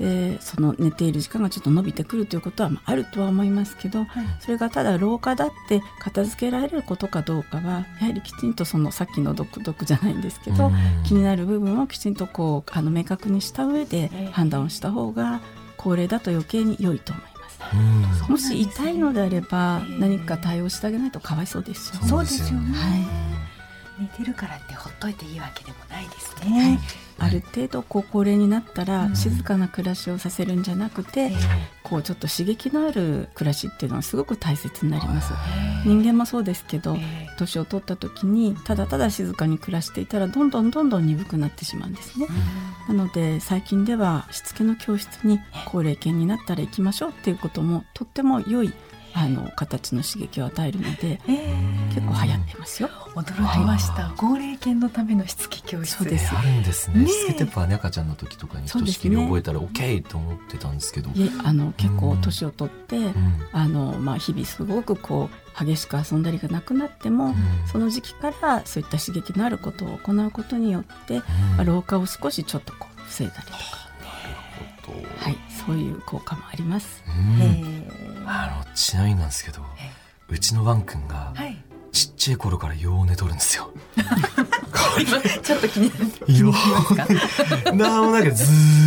[0.03, 4.05] でその寝ている時間がちょっと伸びてくるということはまああるとは思いますけど、
[4.41, 10.71] それがただ老化だって片付けられることかどうかはやはりきちんとそのさっきの独特じゃないんですけど、
[11.05, 15.39] 気になる部分をきちんとこうあの明確にした上で判断をした方が
[15.77, 17.29] 高齢だと余計に良いと思いま
[18.13, 18.31] す。
[18.31, 22.07] もし痛いのであれば何か対応してあげないとかわいそうですよね。
[22.07, 22.77] そうですよね。
[22.77, 23.33] はい
[23.99, 26.79] 寝てるからってほっといていいわけでもないですね、
[27.23, 31.31] ある程度こう高齢になったら静かな暮らしをさせるんじゃなくて、
[31.83, 35.31] こうちょっと刺激のある暮らしっていうのはすごく大切になります。
[35.85, 36.97] 人間もそうですけど
[37.37, 42.27] 年を取った時にただただ静かに暮らしていたらどんどんどんどん鈍くなってしまうんですね。
[42.87, 48.73] なので最近ではしつけの教室に高齢犬になったら行きましょうっていうこともとっても良い
[49.13, 51.21] あの形の刺激を与えるので
[51.93, 52.89] 結構流行ってますよ。
[53.15, 54.11] 驚きました。
[54.17, 55.97] 高齢犬のためのしつけ教室。
[55.97, 56.35] そうです。
[56.35, 57.07] あるんですね。
[57.07, 63.13] しつけテープはね赤ちゃんの時とかにひとしきり覚えたら OK と思ってたんですけど、いえあの結構年を取って、うん。
[63.51, 67.35] あのまあ、日々すごくこう激しく遊んだりがなくなっても、
[67.71, 71.25] その時期からそういった刺激のあることを行うことによって、ま
[71.59, 73.59] あ老化を少しちょっとこう防いだりとか、
[75.19, 77.03] はい、そういう効果もあります。
[77.07, 77.83] うん。
[78.25, 79.61] あのちなみになんですけど
[80.29, 81.61] うちのワンくんがはい
[81.93, 83.71] ちっちゃい頃からよう寝とるんですよ。
[85.43, 85.95] ちょっと気にな
[86.27, 86.53] るよ
[87.71, 88.43] うなんもなんかず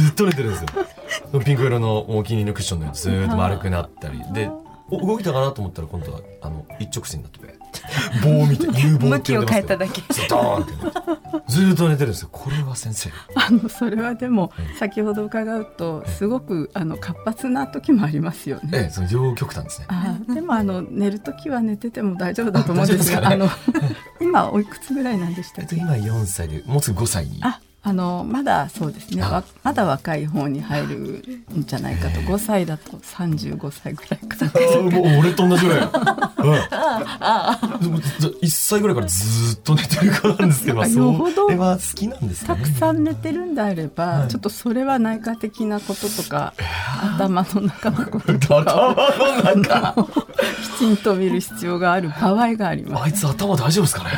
[0.08, 0.64] ーっと寝てるんです
[1.32, 1.40] よ。
[1.40, 4.50] ピンク色のお気に入りのクッションのやつずーっと丸くなったりで
[4.90, 7.55] お動いたかなと思ったら今度はあの一直線になってて
[8.22, 10.02] 棒を見て有棒向きを変えただけ
[11.48, 12.28] ずーっと寝てるんですよ。
[12.32, 13.10] これは先生。
[13.34, 18.70] あのそれはでも先ほど伺うとすごくあの活発な時もありますよね。
[18.72, 19.86] ええ、その両極端ですね。
[19.90, 23.48] あでもあの寝る時は寝てても大丈夫だと思うんですがああの
[24.20, 25.76] 今おいくつぐらいなんでしたっけ？
[25.76, 27.38] えっと今4歳でもうすぐ5歳に。
[27.42, 29.22] ああのまだそうですね
[29.62, 30.96] まだ若い方に入る
[31.56, 35.86] んじゃないかと5歳だと35歳ぐらいかな俺と同じぐらい。
[35.86, 35.90] うん。
[37.80, 42.64] でもず1歳ぐらいからずーっと寝てる子なんですけど、よほどそれは好きなんですかね。
[42.64, 46.54] たくさん寝てるんであれば、はいちょっとそれは内科的なこととか、
[47.16, 50.06] 頭の中のこととか 頭の中。
[50.76, 53.04] きちんと見る必要がある場合があります。
[53.04, 54.10] あいつ頭大丈夫ですかね？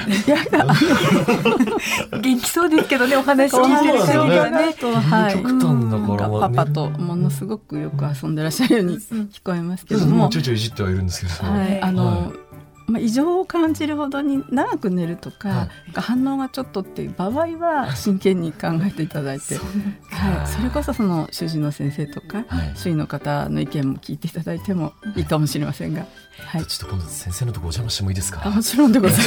[2.22, 4.30] 元気そうですけどねお話そうなん感ですよね。
[4.30, 4.56] じがね。
[4.58, 10.28] はい極端だから、まあパパとものすごくよく遊んでらっしゃるように聞こえますけね、ども。
[10.28, 11.50] ちょいちょいいじってはいるんですけど。
[11.50, 12.47] はい、あの、はい
[12.88, 26.06] まあ、異常を感じるほどに長く寝るとか、はい反応がちょっとっていう場合は真剣に考えていただいて、はい、それこそその主治の先生とか、はい周囲の方の意見も聞いていただいてもいいかもしれませんが、
[26.38, 28.42] はい、ちょっと今度先生のとこお邪魔してもいいですか？
[28.44, 29.24] あもちろんでございま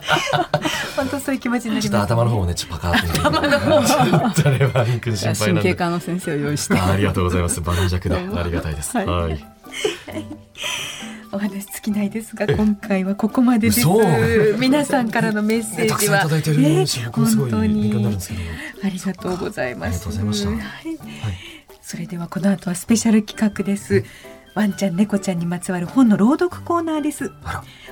[0.00, 0.04] す。
[0.96, 3.20] 本当そういう気持ちになちょっとります頭の方もね、ちょっとパカーって。
[3.20, 3.86] 頭の方。
[3.86, 3.96] ちょ
[4.28, 5.62] っとあれは、リン君心配なんで。
[5.62, 6.78] 神経科の先生を用意して。
[6.78, 7.60] あありがとうございます。
[7.60, 8.96] 盤石でどうもありがたいです。
[8.96, 9.44] はいはい。
[11.34, 13.80] お話尽きないですが今回はここまでです。
[13.80, 13.98] 嘘。
[14.58, 17.92] 皆さんからのメッセねたくさんいージはただいてるし、僕もすごい本当に。
[18.82, 20.08] ありがとうございます。
[20.08, 20.48] ありがとうございました。
[20.50, 20.58] はい。
[20.58, 21.38] はい。
[21.80, 24.04] それではこの後はスペシャル企画です。
[24.54, 27.32] ワンちゃん猫ちゃんにまつわる本の朗読コーナーです。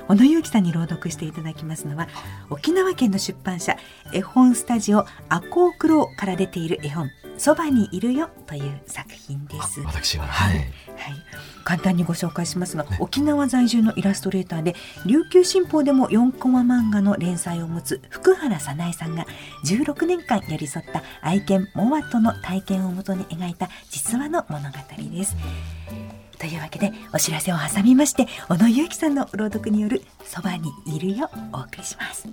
[0.07, 2.07] 小野裕樹さんに朗読していただきますのは
[2.49, 3.77] 沖縄県の出版社
[4.13, 9.81] 絵本スタジオアコークローから出ている絵本そばにいるよという作品です。
[9.81, 10.23] あ私が。
[10.25, 10.65] はい。
[10.97, 11.15] はい、
[11.63, 14.75] 簡単にご紹介しますが、沖縄在住のイラストレーターで
[15.05, 19.25] 琉球新報でも4コマ漫画の連載を持つ福原早苗さんが
[19.65, 25.35] 16年間寄り添った愛犬モワとの体験をもとに描いた実話の物語です。
[26.39, 32.27] というわけでお知らせを挟みまして小野裕樹さんの朗読による「そばにいるよ」お送りします。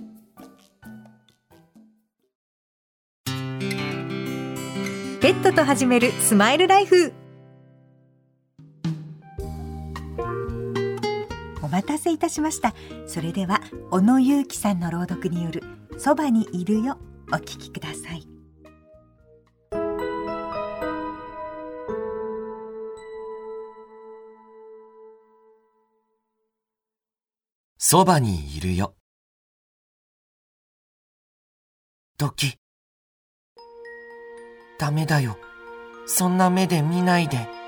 [5.21, 7.13] ペットと始めるスマイルライフ
[11.61, 12.73] お待たせいたしました。
[13.07, 15.63] それでは小野裕樹さんの朗読による
[15.97, 16.97] そばにいるよ。
[17.31, 18.27] お聞きください。
[27.77, 28.95] そばにいるよ。
[32.17, 32.57] ドキ。
[34.77, 35.37] ダメだよ。
[36.05, 37.60] そんな目で見ないで。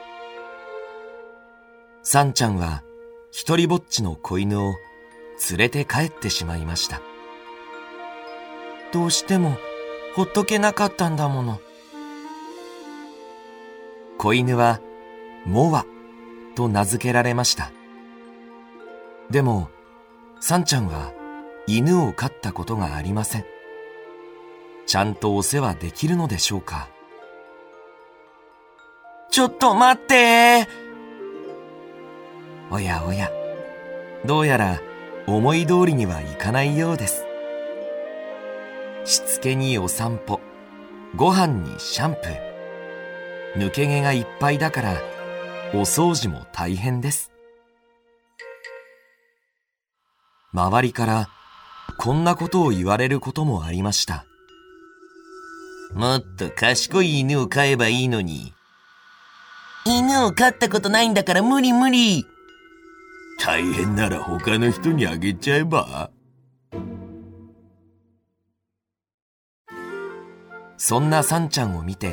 [2.06, 2.84] サンちゃんは
[3.32, 4.76] 一人ぼっちの子犬を
[5.50, 7.02] 連れて帰ってしまいました。
[8.92, 9.58] どうしても
[10.14, 11.62] ほっとけなかったんだもの。
[14.18, 14.82] 子犬は
[15.46, 15.86] モア
[16.56, 17.72] と名付けられました。
[19.32, 19.70] でも、
[20.42, 21.14] サンちゃんは
[21.68, 23.46] 犬を飼ったことがありません。
[24.86, 26.90] ちゃんとお世話できるのでしょうか
[29.32, 30.83] ちょっと待ってー
[32.74, 33.32] おやおや、
[34.26, 34.82] どうやら
[35.28, 37.24] 思い通りにはいかないようです。
[39.06, 40.42] しつけにお散歩、
[41.16, 42.42] ご飯にシャンプー。
[43.58, 45.02] 抜け毛がいっぱいだから、
[45.76, 47.32] お掃除も大変です。
[50.52, 51.30] 周りから
[52.00, 54.26] こんなことを言われることもありました。
[55.94, 58.52] もっと賢い犬を飼えばいいのに。
[59.86, 62.26] 犬を飼ったことないんだから無理無理。
[63.46, 66.10] 大変なら他の人にあげちゃえば
[70.78, 72.12] そんなサンちゃんを見て、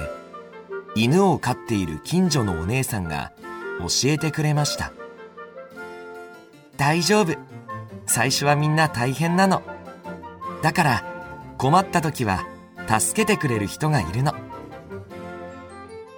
[0.95, 3.33] 犬を飼っている近所のお姉さんが
[3.81, 4.93] 教えてくれました。
[6.77, 7.37] 大丈夫。
[8.07, 9.63] 最初はみんな大変なの。
[10.63, 11.05] だから
[11.59, 12.45] 困った時は
[12.87, 14.35] 助けてくれる人がいるの。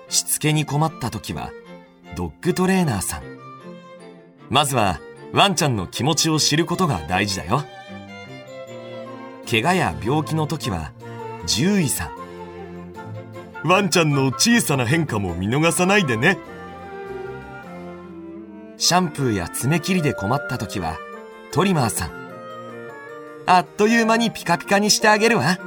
[0.08, 1.50] しつけに困った時は
[2.16, 3.22] ドッグトレーナーさん。
[4.53, 5.00] まずは
[5.32, 7.64] ワンちゃんの気持ちを知ることが大事だよ。
[9.50, 10.92] 怪我や病気の時は
[11.46, 12.12] 獣医さ
[13.64, 13.66] ん。
[13.66, 16.36] ワンちゃんの小さな変化も見逃さないでね。
[18.76, 20.98] シャンプーや爪切りで困った時は
[21.50, 22.11] トリマーさん。
[23.46, 25.59] あっという間にピカピカにしてあげるわ。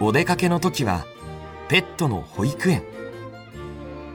[0.00, 1.04] お出かけの時は
[1.68, 2.99] ペットの保育園。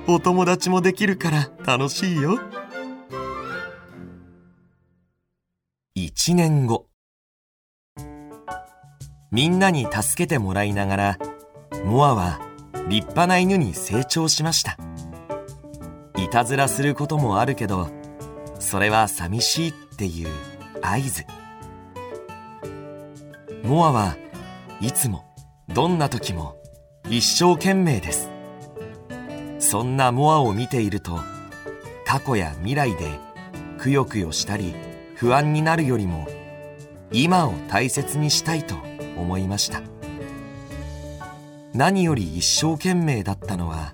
[0.08, 2.39] お友達もできるから楽しいよ。
[5.95, 6.86] 一年後。
[9.32, 11.20] みんなに助けてもらいながら、
[11.84, 12.39] モアは
[12.88, 14.78] 立派な犬に成長しました。
[16.18, 17.89] いたずらすることもあるけど、
[18.60, 20.30] それは寂しいっていう
[20.84, 21.26] 合図。
[23.64, 24.18] モアは
[24.82, 25.26] いつも、
[25.68, 26.58] どんな時も
[27.10, 28.34] 一生懸命です。
[29.66, 31.20] そんなモアを見ていると、
[32.05, 33.20] 過去や未来で
[33.80, 34.76] くよくよしたり
[35.16, 36.28] 不安になるよりも、
[37.11, 38.76] 今を大切にしたいと
[39.18, 39.82] 思いました。
[41.74, 43.91] 何より一生懸命だったのは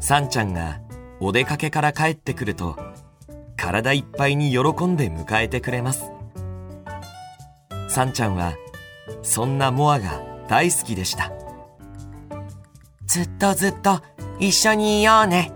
[0.00, 0.80] さんちゃんが
[1.20, 2.76] お出かけから帰ってくると
[3.56, 6.10] 体いっぱいに喜んで迎えてくれます。
[7.88, 8.54] さんちゃんは
[9.22, 11.39] そんなモアが大好きでした。
[13.10, 14.00] ずっとずっと
[14.38, 15.52] 一緒にいようね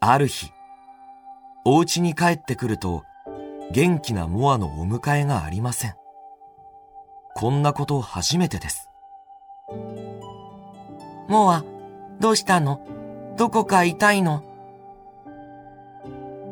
[0.00, 0.50] ある日
[1.66, 3.04] お家に帰ってくると
[3.72, 5.94] 元気なモアのお迎えがありません。
[7.34, 8.88] こんなこと初めてです。
[11.28, 11.62] モア、
[12.20, 12.80] どうしたの？
[13.36, 14.42] どこか痛いの？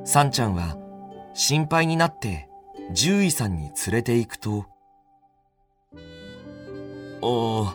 [0.04, 0.76] サンちゃんは
[1.32, 2.50] 心配になって
[2.92, 4.66] 獣医さんに連れて行くと、
[7.22, 7.74] あ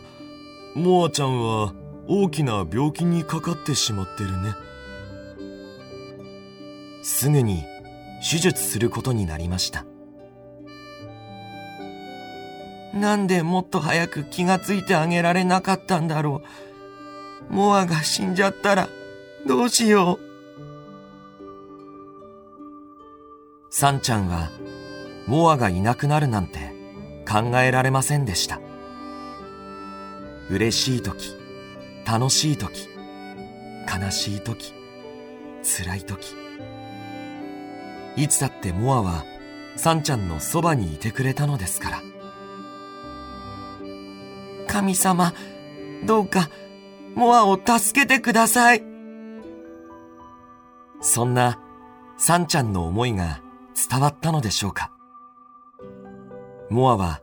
[0.74, 1.74] モアちゃんは
[2.06, 4.54] 大きな病気にかかってしまってるね。
[7.02, 7.64] すぐに
[8.20, 9.84] 手術することになりました。
[12.94, 16.42] なんでもっと早く気がついてあげられなかったんだろ
[17.50, 17.52] う。
[17.52, 18.88] モアが死んじゃったら
[19.46, 20.30] どうしよう。
[23.70, 24.50] サンちゃんは
[25.30, 26.74] モアがいなくなるなんて
[27.24, 28.58] 考えられませんでした。
[30.50, 31.36] 嬉しい時
[32.04, 32.88] 楽しい時
[33.86, 34.74] 悲しい時
[35.62, 36.34] 辛い時。
[38.16, 39.24] いつだってモアは
[39.76, 42.02] サンちゃんのそばにいてくれたのですから。
[44.66, 45.32] 神様
[46.04, 46.50] どうか
[47.14, 48.82] モアを助けてください。
[51.00, 51.60] そんな
[52.18, 53.40] サンちゃんの思いが
[53.88, 54.90] 伝わったのでしょうか。
[56.70, 57.20] モアは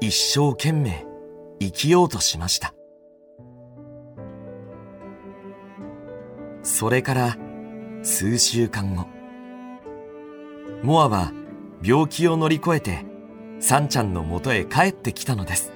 [0.00, 1.04] 一生懸命
[1.58, 2.72] 生きようとしました
[6.62, 7.36] それから
[8.02, 9.06] 数週間後
[10.82, 11.32] モアは
[11.82, 13.04] 病気を乗り越えて
[13.60, 15.72] サンちゃんのもとへ帰ってきたのです。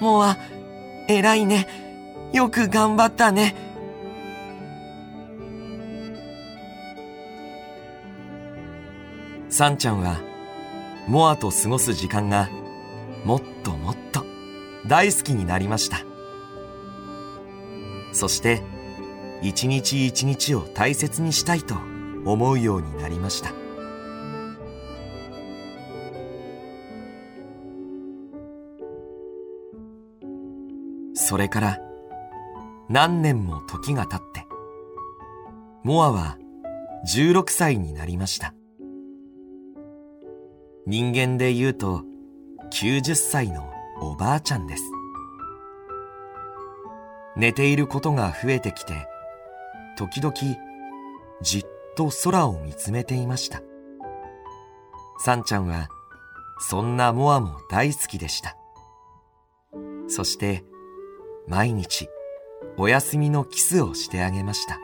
[0.00, 0.36] モア、
[1.08, 1.66] 偉いね。
[2.32, 3.56] よく頑張ったね。
[9.48, 10.20] サンちゃんは、
[11.08, 12.50] モアと過ごす時間が、
[13.24, 14.26] もっともっと
[14.86, 16.04] 大好きになりました。
[18.12, 18.62] そして、
[19.40, 21.76] 一日一日を大切にしたいと
[22.26, 23.52] 思うようになりました。
[31.14, 31.78] それから
[32.90, 34.46] 何年も時が経って、
[35.84, 36.36] モアは
[37.10, 38.52] 16歳になりました。
[40.90, 42.02] 人間で言うと
[42.72, 43.70] 90歳の
[44.00, 44.82] おばあちゃんです。
[47.36, 49.06] 寝ていることが増えてきて、
[49.98, 50.32] 時々
[51.42, 53.60] じっと空を見つめていました。
[55.18, 55.90] サンちゃんは
[56.58, 58.56] そんなモアも大好きでした。
[60.06, 60.64] そして
[61.46, 62.08] 毎日
[62.78, 64.78] お休みのキスをしてあげました。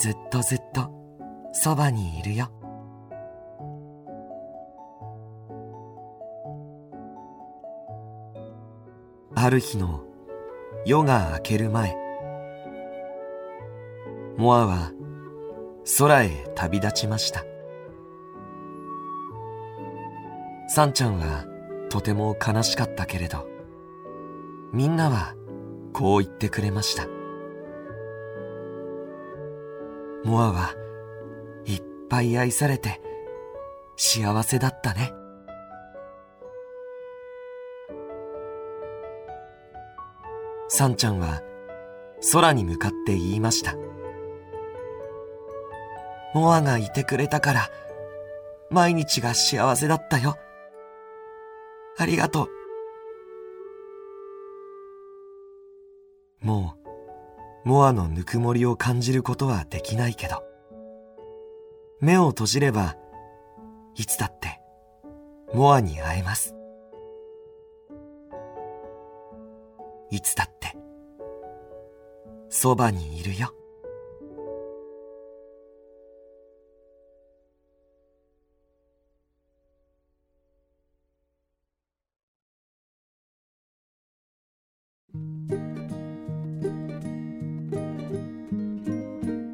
[0.00, 0.90] ずっとずっと
[1.52, 2.50] そばにいるよ。
[9.42, 10.04] ある日の
[10.84, 11.96] 夜が明ける前、
[14.36, 14.92] モアは
[15.98, 17.42] 空へ旅立ちました。
[20.68, 21.46] サンちゃんは
[21.88, 23.48] とても悲しかったけれど、
[24.74, 25.34] みんなは
[25.94, 27.06] こう言ってくれました。
[30.22, 30.74] モアは
[31.64, 33.00] いっぱい愛されて
[33.96, 35.14] 幸せだったね。
[40.72, 41.42] サンちゃんは
[42.32, 43.74] 空に向かって言いました。
[46.32, 47.70] モアがいてくれたから
[48.70, 50.36] 毎日が幸せだったよ。
[51.98, 52.48] ありがと
[56.42, 56.46] う。
[56.46, 56.76] も
[57.64, 60.44] う、モアのぬくもりを感じることはできないけど、
[62.00, 62.96] 目を閉じれば、
[63.96, 64.60] いつだって、
[65.52, 66.54] モアに会えます。
[70.10, 70.76] いつだって、
[72.48, 73.54] そばにいるよ。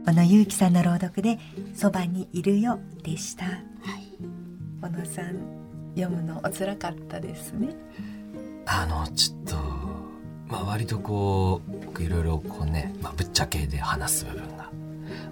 [0.07, 1.39] 小野祐樹さんの朗読で
[1.75, 3.45] 「そばにいるよ」でした、
[4.81, 5.37] 小野さん
[5.95, 7.75] 読むのお辛かったですね。
[8.65, 9.57] あの、ちょっと、
[10.49, 14.71] まあ割とこう、僕いろいろこうね、まあぶっちゃけで話す部分が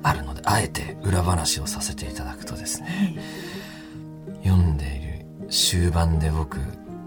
[0.02, 3.16] あるので、あえて裏話をさせていただくとですね、
[4.42, 6.58] 読んでいる終盤で僕、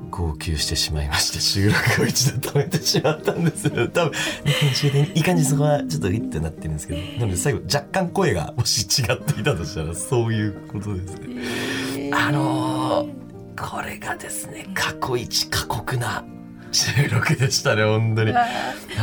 [0.09, 3.87] 号泣してしまいまして、収録を一度止めてしまったんですよ。
[3.89, 4.13] 多分、
[4.45, 12.11] 編集でいい感じそこはちょっといってなってるんですけど、なので最後若干声がもし違っていたとしたらそういうことですね。
[12.13, 13.27] あのー
[13.59, 16.23] これがですね、過去一過酷な
[16.71, 18.31] 収録でしたね、本当に。
[18.31, 18.45] あ。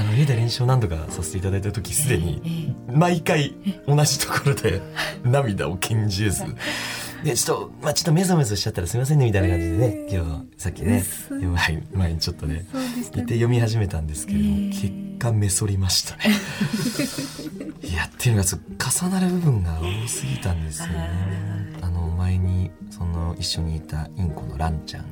[0.04, 3.54] の、家で練習を何度かさせていただいた時、すでに、毎回
[3.86, 4.80] 同じところで
[5.24, 6.44] 涙を禁じず、
[7.24, 12.66] で、ちょっと、まあちょっとメソメソしちゃったらすいませんね、みたいな感じでね、今日、さっきね、前前にちょっとね、
[13.14, 16.34] 言って読み始めたんですけれども、結果めそりましたね。
[17.82, 21.10] いや、っていうのが、重なる部分が多すぎたんですよね。
[21.80, 25.04] あの、前に、その、一緒にいたインコのランちゃん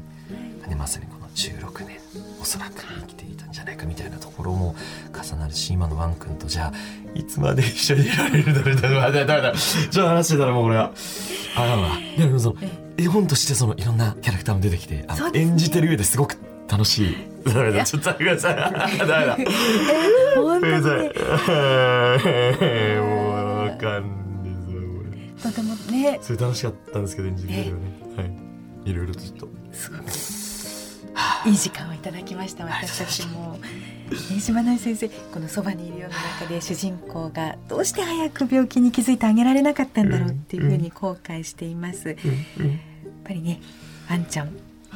[0.60, 1.98] がね、まさにこの16年、
[2.40, 4.74] おそらく生きていたんじゃないかみたいなところも
[5.12, 6.72] 重なるし、今のワン君と、じゃあ、
[7.14, 9.52] いつまで一緒にいられるんだろうみたいな、ダメだ、ダメだ。
[9.52, 10.92] ちょっと話してたらもうこれは、
[11.56, 11.90] あかんわ。
[12.18, 12.56] でもその、
[12.96, 16.36] 絵本としてその、いろんなキャラクターも出てきて、あのね演じてる上ですごく
[16.68, 17.16] 楽しい。
[17.44, 18.56] ダメだ、ちょっと待ってください。
[18.98, 19.36] ダメだ。
[20.36, 20.60] 本。
[20.60, 20.66] 当
[23.02, 23.30] もう、
[23.64, 25.50] わかんですわ、これ。
[25.50, 27.84] とてもねそれ楽しかったんですけど、演じる上ではね。
[28.16, 28.24] は
[28.86, 28.90] い。
[28.90, 29.46] いろいろとちょっと。
[29.46, 29.48] い
[31.46, 33.58] い時間をいただきました私たちも。
[33.58, 42.08] ね島内先生この「そばにいるよ」の中で主人公がどうして早く病気に気づいてあげられなかったんだろうっていうふうに後悔しています。
[42.08, 42.18] やっ
[43.24, 43.60] ぱりね
[44.10, 44.50] ワンちゃん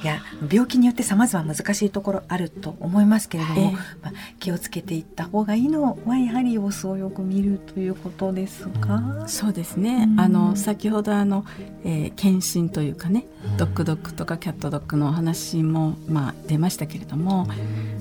[0.05, 0.20] や
[0.51, 3.72] 病気によって様々難しいところあると思いますけれども、ええ。
[3.72, 9.24] まあ、気をつけていった方がいいのはやはり様子をよく見るということですか？
[9.26, 10.20] そうですね、うん。
[10.20, 11.44] あの先ほどあの、
[11.84, 13.26] えー検診というかね、
[13.59, 17.47] ドッグドッグとかキャットドッグのお話も、まあ、出ましたけれども、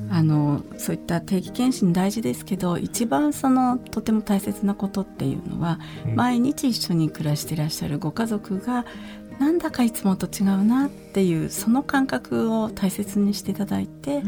[0.10, 5.80] あのそういった定期検診大事ですけど一番そのとても大切なことっていうのは、
[6.16, 8.86] 毎日一緒に暮らしていらっしゃるご家族が
[9.40, 14.22] なんだかいつもと違うなっていうその感覚を大切にしていただいて、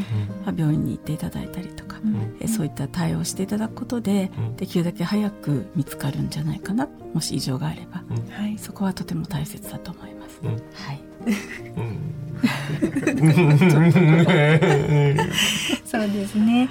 [0.46, 1.98] まあ病院に行っていただいたりとか、
[2.40, 8.04] えそういった対応をしていただくことで、できるだけ早く見つかるんじゃないかなもし異常があれば、
[8.36, 8.58] はい。
[8.58, 10.40] そこはとても大切だと思います。
[10.44, 11.02] はい。
[15.86, 16.70] そうですね。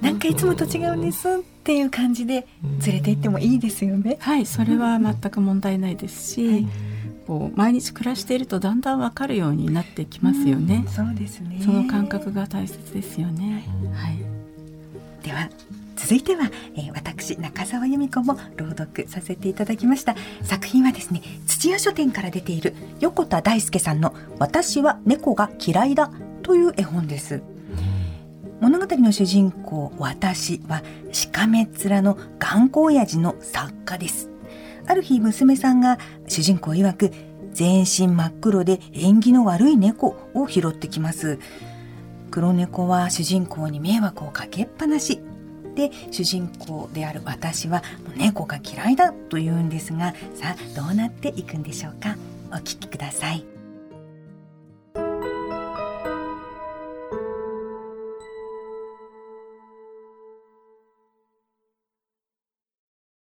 [0.00, 1.32] なんかいつもと違うんですっ
[1.62, 2.46] ていう感じで
[2.84, 4.16] 連れて行ってもいいですよね。
[4.20, 6.66] はい、それは全く問題ないですし、
[7.26, 10.84] こう毎日暮らしているとだんだんわかるようになってきますよね。
[10.88, 13.66] そうですねその感覚が大切ですよね。
[13.94, 14.18] はい。
[15.24, 15.48] では
[15.96, 26.10] 続いては、えー私中澤由美子も朗読させていただきました作品はですね土屋書店から出ている横田大輔さんの「私は猫が嫌いだ」
[26.42, 27.42] という絵本です
[28.60, 34.28] 物語の主人公私はしかめっ面の頑固親父の作家です
[34.86, 37.12] ある日娘さんが主人公曰く
[37.52, 41.38] 全身真っ黒で縁起の悪い猫を拾ってきます。
[42.30, 45.20] 黒猫は主人公に迷惑をかけっぱなし。
[45.74, 47.82] で主人公である私は
[48.16, 52.16] 猫が嫌いだと言うんですがさあどうなっていくんでしょうか？
[52.52, 53.44] お聞きください。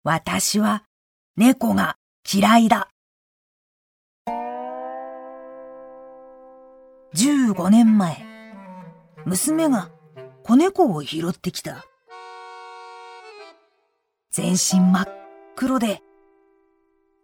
[0.05, 0.85] 私は
[1.39, 1.99] 猫が
[2.33, 2.89] 嫌いだ。
[7.15, 8.25] 15年前
[9.27, 9.91] 娘が
[10.45, 11.85] 子猫を拾ってきた。
[14.31, 15.09] 全身真っ
[15.57, 16.01] 黒で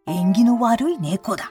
[0.07, 1.51] 縁起の悪い猫だ。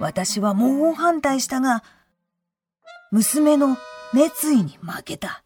[0.00, 1.84] 私は猛反対したが
[3.10, 3.76] 娘の
[4.14, 5.44] 熱意に負けた。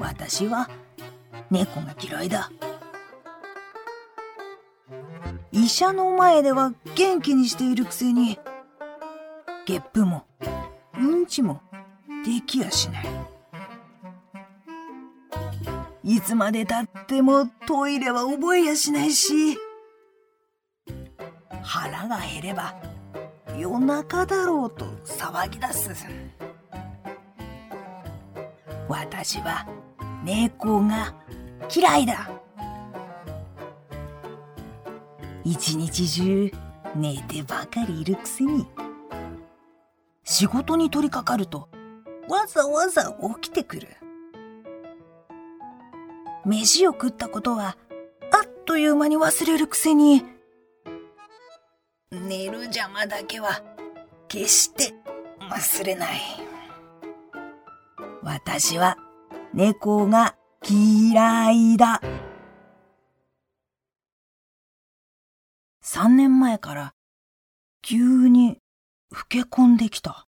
[0.00, 0.68] 私は
[1.50, 2.50] 猫が嫌いだ。
[5.52, 8.38] 医者の前では元気にしているくせに
[9.66, 10.24] ゲップも
[10.96, 11.60] うんちも
[12.24, 13.06] できやしない。
[16.04, 19.58] いつまでたってもトイレは覚えやしないし
[21.62, 22.74] 腹が減れば
[23.58, 25.90] 夜中だろうと騒ぎ出す。
[28.88, 29.66] 私は
[30.24, 31.14] 猫が
[31.74, 32.30] 嫌いだ。
[35.44, 36.52] 一日中
[36.94, 38.66] 寝てばかりいるくせに
[40.24, 41.68] 仕事に取り掛かると
[42.28, 43.88] わざわざ起きてくる。
[46.44, 47.76] 飯を食ったことは
[48.32, 50.24] あっという間に忘れるくせに
[52.10, 53.62] 寝る邪魔だけは
[54.28, 54.94] 決して
[55.50, 56.20] 忘れない。
[58.22, 58.96] 私は
[59.52, 60.36] 猫が
[60.68, 62.00] 嫌いだ。
[65.80, 66.94] 三年前から
[67.82, 68.58] 急に
[69.10, 70.26] 老け込んできた。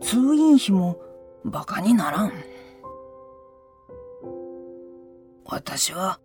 [0.00, 0.98] 通院費も
[1.44, 2.32] バカにならん。
[5.44, 6.18] 私は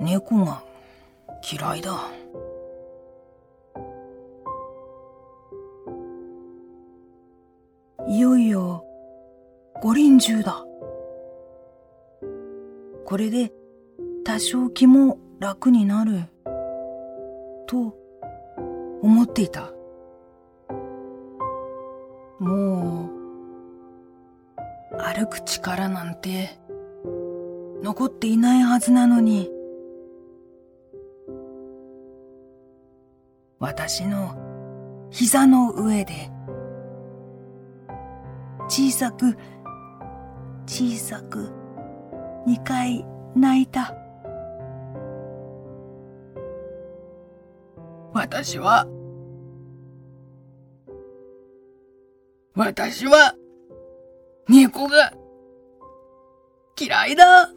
[0.00, 0.62] 猫が
[1.52, 2.00] 嫌いだ。
[8.08, 8.87] いよいよ
[9.80, 10.64] 五輪中だ。
[13.04, 13.52] これで
[14.24, 16.24] 多少気も楽になる。
[17.68, 17.96] と
[19.02, 19.70] 思っていた。
[22.40, 23.18] もう
[24.96, 26.58] 歩く力なんて
[27.82, 29.48] 残っていないはずなのに。
[33.60, 36.30] 私の膝の上で
[38.68, 39.36] 小さく
[40.68, 41.50] 小さく
[42.46, 43.02] 2回
[43.34, 43.94] 泣いた。
[48.12, 48.86] 私は
[52.54, 53.34] 私は
[54.46, 55.14] 猫が
[56.78, 57.50] 嫌いだ。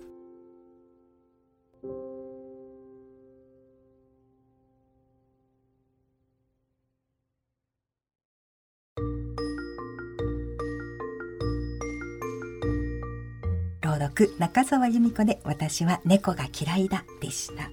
[14.22, 17.72] 朗読中澤由美子で私は猫が嫌いだでした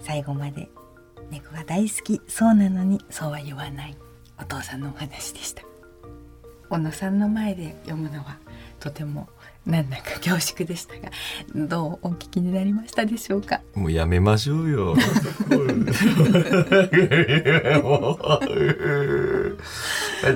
[0.00, 0.68] 最後まで
[1.30, 3.96] 猫が大好きそうなのにそうは言わない
[4.40, 5.62] お父さんのお話でした
[6.68, 8.38] 小野さんの前で読むのは
[8.80, 9.28] とても
[9.64, 11.10] なんだか恐縮でしたが
[11.54, 13.60] どうお聞きになりましたでしょうか？
[13.74, 14.94] もうやめましょうよ。
[14.94, 15.02] ま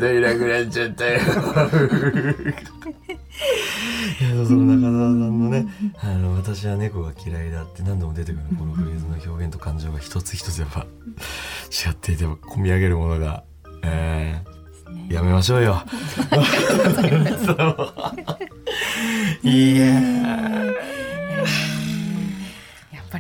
[0.00, 1.20] たいなくなっちゃったよ。
[4.20, 5.66] や その中澤さんのね
[6.03, 10.84] 「あの私は猫が嫌いだ」って何度も出てくるこのフレーズの表現と感情が一つ一つやっぱ違
[11.91, 13.45] っていて込み上げるものが、
[13.82, 15.82] えー、やめましょうよ。
[19.43, 20.01] いや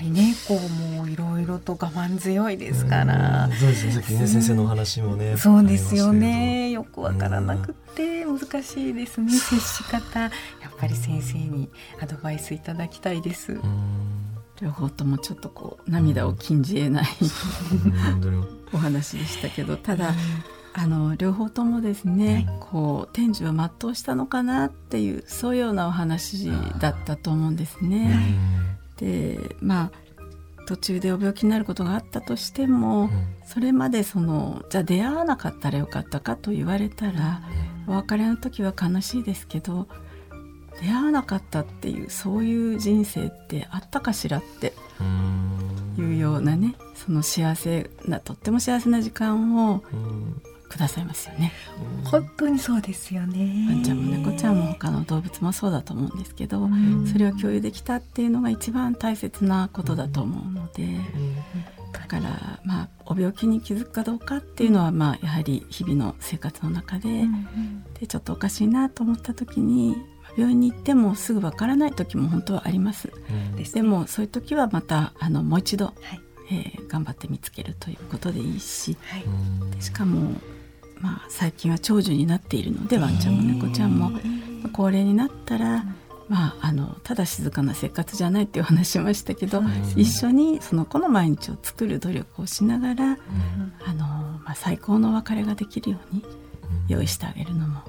[0.00, 3.44] やっぱり猫もいろいろと我慢強いですから。
[3.46, 4.26] うんそうですね。
[4.26, 6.70] 先生のお話もねそうですよね。
[6.70, 10.20] よくわからなくて難しいですね接し方。
[10.20, 10.30] やっ
[10.78, 11.68] ぱり先生に
[12.00, 13.58] アドバイスいただきたいです。
[14.62, 17.06] 両方ともちょっとこう涙を禁じ得ない
[18.72, 20.12] お話でしたけどただ
[20.74, 28.18] あの両方ともですね、こう天寿は全うしたのかなっていうそういうようなお話だったと思うんですね。
[29.00, 29.90] でまあ
[30.66, 33.10] 途中でお病気になることがあったとしても、
[33.44, 37.42] それまでそのじゃあ出会わなかったらよかったかと言われたら、
[37.88, 39.88] お別れの時は悲しいですけど
[40.80, 45.70] 出会わなかったっていうそういう人生ってあったかしらってうん。
[45.98, 50.40] いうようなねその幸せなとっても幸せな時間をうん
[50.70, 51.52] くださいますよね。
[52.04, 53.66] 本当にそうですよね。
[53.68, 57.06] ワンちゃんも猫ちゃんも他の動物もそうだと思うんですけど、ん。
[57.06, 60.86] それを共有できたっていうのが一番大切なことだと思うので、
[61.92, 67.24] だからまあお病気に気づくかどうかっていうのはまあやはり日々の生活の中で,、
[67.98, 69.96] でちょっとおかしいなと思った時に
[70.36, 73.12] 病院に行ってもすぐわからない時も本当はあります。
[73.74, 76.20] でもそういう時はまたあのもう一度、はい。
[76.52, 79.24] えー頑張って見つけるということでいいし、はい。
[79.76, 80.32] でしかも、
[81.00, 84.20] まあ、最近は長寿になっているのでワンちゃんも猫ちゃんも、まあ
[84.72, 85.84] 高齢になったら、
[86.28, 89.62] まあ、あのただ静かな生活じゃないっていうお話しましたけど、
[89.96, 93.18] 一緒にその子の毎日を作る努力をしながら、
[93.86, 96.24] あのまあ、最高のお別れができるように
[96.88, 97.80] 用意してあげるのも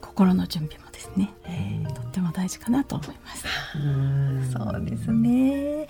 [0.00, 1.34] 心の準備もですね、
[1.94, 3.44] とっても大事かなと思います。
[4.52, 5.86] そうですね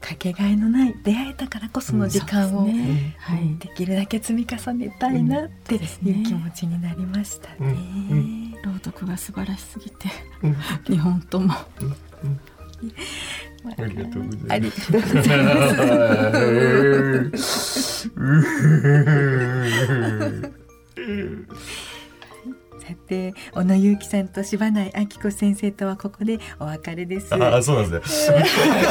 [0.00, 3.16] かけがえのない出会えたからこその時間をね。
[3.18, 5.80] はいできるだけ積み重ねたいなっていう
[6.24, 8.56] 気持ちになりましたね。
[8.64, 10.08] 朗読が素晴らしすぎて、
[10.86, 11.54] 日本とも。
[13.78, 14.92] ありがとうございます。
[14.92, 15.42] ありがとうござい
[17.30, 18.10] ます。
[22.86, 27.34] さて小野祐樹さんと柴内明子先生とはここでお別れです。
[27.34, 28.44] ああ、そうなんですね。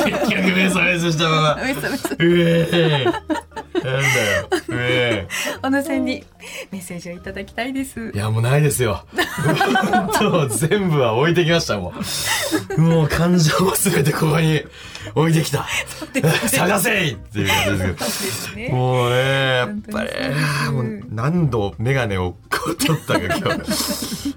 [0.05, 1.57] 結局目覚めしたまま。
[2.19, 3.45] えー。
[3.85, 4.49] なんだよ。
[4.51, 5.27] うえ
[5.61, 6.25] 小野さんに
[6.71, 8.15] メッセージをいただきたいですー。
[8.15, 8.17] い。
[8.17, 9.05] や、もうないですよ。
[9.87, 11.93] 本当全部は置いてきましたも
[12.77, 12.81] ん。
[12.81, 14.63] もう感情をすべてここに
[15.13, 15.65] 置いてきた。
[16.47, 18.75] 探せいっていう感じですけど。
[18.75, 20.09] もうね、やっぱり、
[20.71, 23.84] もう何度メガネをこう取ったか今日。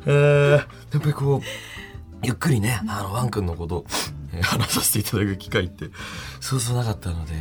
[0.07, 0.59] えーや
[0.99, 1.47] っぱりこう、
[2.25, 3.85] ゆっくりね、あの、ワン君のこと、
[4.33, 5.87] えー話させていただく機会って、
[6.41, 7.33] そうそうなかったので、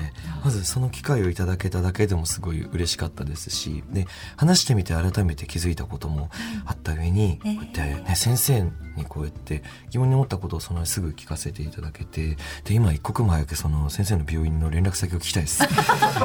[0.44, 6.30] まずその機会をいただけただけでもすごい嬉しかったですし、で、話してみて改めて気づいたことも
[6.66, 8.72] あった上に、こうやってね、先生に
[9.08, 15.64] こうやって疑問に思ったことをそのすぐ聞かせていただけて、で、今一刻も早くその先生の病院の連絡先を聞きたいです。
[15.68, 15.68] っ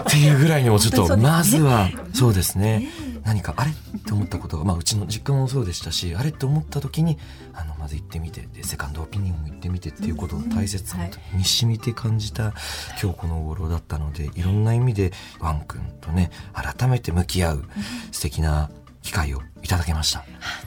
[0.06, 2.88] ていうぐらいにもちょっと、まずは、そうですね、
[3.24, 7.18] 何かあれって思ったことが、まあうちの実家もそうでしたし、あれって思った時に、
[7.52, 12.52] あの、まず行ってみて、で、セカンドオピニオンも行ってみてっていうことの大切さに身に染みて感じた
[13.02, 17.64] 今日この頃だったので、いろんな意味でワン君とね、改めて向き合う
[18.10, 18.70] 素敵な
[19.02, 20.24] 機会をいただけました。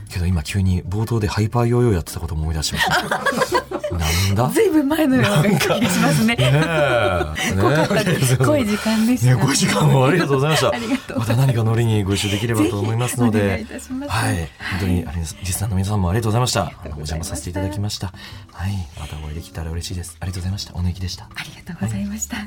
[0.10, 3.66] けど今急に冒頭でハイパーヨーヨーやってたことも思い出しました。
[3.92, 3.98] な
[4.32, 4.50] んだ？
[4.50, 6.36] ずいぶん前のような気がしますね。
[6.36, 7.56] ねえ。
[7.56, 9.36] 濃かったです濃い時間でした。
[9.36, 10.72] ね、ご時間もありがとうございました。
[11.18, 13.66] また何か乗りにご一緒できればと思いますので。
[14.08, 14.38] はい。
[14.72, 15.36] 本当に、あれです。
[15.42, 16.72] リスナーの皆さんもありがとうございました。
[16.86, 18.08] お邪魔させていただきました。
[18.52, 18.72] はい。
[19.00, 20.18] またお会いできたら嬉しいです。
[20.20, 20.74] ありがとうございました。
[20.76, 21.26] おねぎでした。
[21.36, 22.38] ありがとうございました。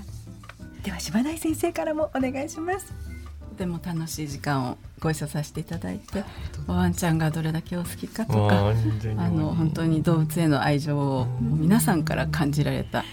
[0.82, 2.86] では柴内先生からもお願いします。
[3.58, 6.22] とても楽しい時間をご一緒させていただいて
[6.68, 13.04] ワンちゃんがどれだけお好きかとか本当にあの本当に動物への愛情を皆さんから感じられた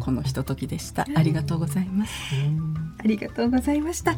[0.00, 1.06] このひとときでした。
[1.14, 2.12] ありがとうございます。
[2.98, 4.16] ありがとうございました。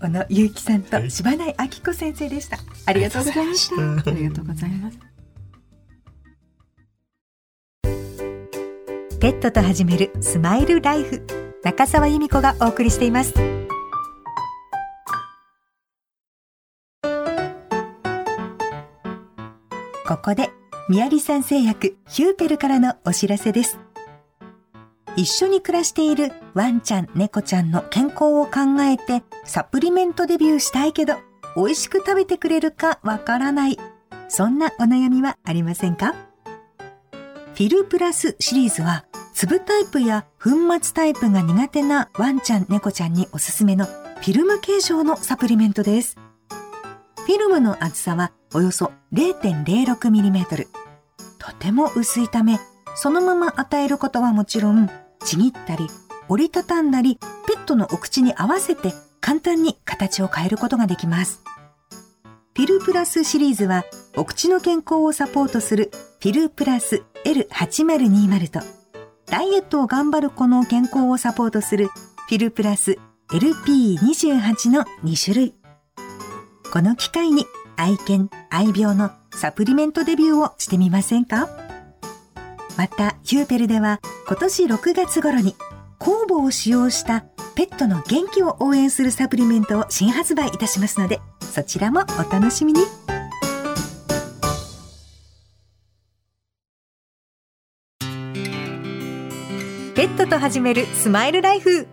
[0.00, 2.58] 小野祐樹さんと柴内明子先生でした。
[2.86, 3.82] ありがとうございました。
[3.82, 4.98] ありがとうございます。
[9.18, 11.26] ペットと始めるスマイルライフ
[11.64, 13.65] 中澤由美子がお送りしています
[20.16, 20.48] ここで
[20.88, 23.78] 宮城産製薬ヒューペルからのお知らせです。
[25.14, 31.16] 一緒に暮らしているワンちゃん猫ちゃんの健康を考えてサプリメントデビューしたいけど
[31.54, 33.78] 美味しく食べてくれるかわからない。
[34.28, 36.14] そんなお悩みはありませんか？
[37.52, 39.04] フィルプラスシリーズは
[39.34, 40.50] 粒タイプや粉
[40.80, 46.16] 末タイプが苦手なワンちゃん猫ちゃんにおすすめのフィルム形状のサプリメントです。
[47.26, 50.66] フィルムの厚さはおよそ 0.06mm
[51.38, 52.58] とても薄いため
[52.94, 54.90] そのまま与えることはもちろん
[55.24, 55.86] ちぎったり
[56.28, 61.42] 折りたたんだりペットのお口に合わせて簡単に形を変えることができます。
[62.56, 63.84] フィルプラスシリーズは
[64.16, 65.90] お口の健康をサポートする
[66.20, 68.60] フィルプラス L8020 と
[69.26, 75.54] ダイエットを頑張る子の健康をサポートするフィルプラス LP28 の2種類。
[76.72, 77.44] この機会に
[77.76, 81.48] 愛犬愛病のサプリメントデビューをしてみませんか？
[82.76, 85.54] またヒューペルでは今年6月頃に
[85.98, 87.24] 酵母を使用した
[87.54, 92.80] ペットの元気を応援するサプリメントを新発売いたしますのでそちらもお楽しみに。
[99.94, 101.88] ペットと始めるスマイルライフ。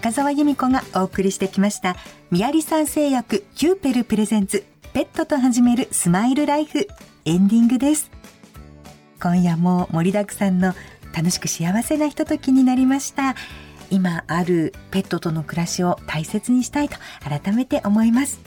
[0.00, 1.96] 中澤由美子がお送りしてきました
[2.30, 6.86] ミヤリサン製薬ヒューペル presents ペットと始めるスマイルライフ
[7.24, 8.08] エンディングです。
[9.20, 10.72] 今夜も盛りだくさんの
[11.12, 13.34] 楽しく幸せなひとときになりました。
[13.90, 18.38] 今あるペットとの暮らしを大切にしたいと改めて思います。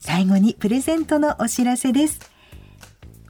[0.00, 2.18] 最後にプレゼントのお知らせです。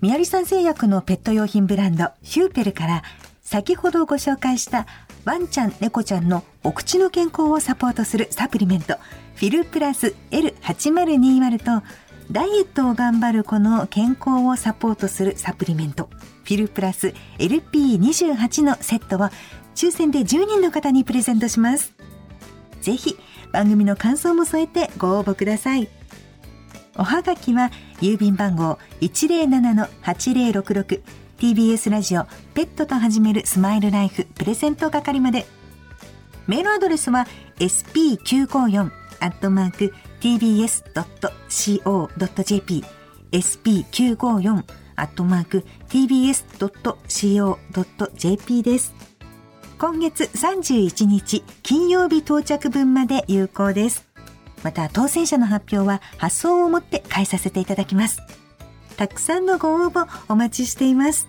[0.00, 3.02] 宮里さん製薬のペット用品ブランドヒューペルから
[3.42, 4.86] 先ほどご紹介した
[5.24, 8.98] ワンちゃん猫ちゃんのお口の健康をサポートするサプリメント。
[9.36, 11.86] フィルプラス L8020 と
[12.30, 16.10] ダイエットを頑張る子の健康をサポートするサプリメント。
[16.44, 19.30] フィルプラス LP28 のセットを
[19.74, 21.94] 抽選で10人の方にプレゼントします。
[22.82, 23.16] ぜひ
[23.50, 25.88] 番組の感想も添えてご応募ください。
[26.96, 27.70] おはがきは
[28.00, 31.00] 郵便番号107-8066
[31.38, 32.24] TBS ラジオ
[32.54, 35.46] ペットと始めるスマイルライフプレゼント係まで。
[36.46, 37.26] メールアドレスは
[37.58, 40.84] sp954 アットマーク tbs.co.jp
[43.32, 44.64] sp954
[44.96, 46.62] アットマーク tbs.co.jp
[48.62, 48.94] です。
[49.78, 54.06] 今月31日金曜日到着分まで有効です。
[54.62, 58.22] また当選者の発表は発送をもって返させていただきます。
[58.96, 61.28] たくさんのご応募お待ちしています。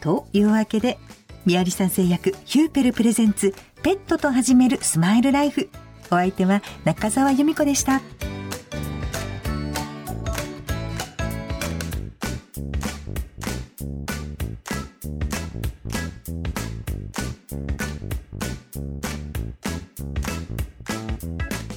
[0.00, 0.98] というわけで
[1.44, 5.68] 宮里さん製薬ヒューペルプレゼンツペットと始めるスマイルライフ。
[6.06, 8.00] お相手は中澤由美子でした。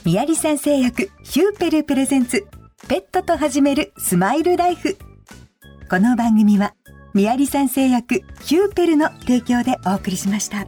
[0.03, 2.45] 宮里さん製薬ヒューペルプレゼンツ
[2.91, 4.97] ペットと始めるスマイルライフ
[5.89, 6.73] この番組は
[7.13, 10.67] 宮里さん製薬ヒューペルの提供でお送りしました。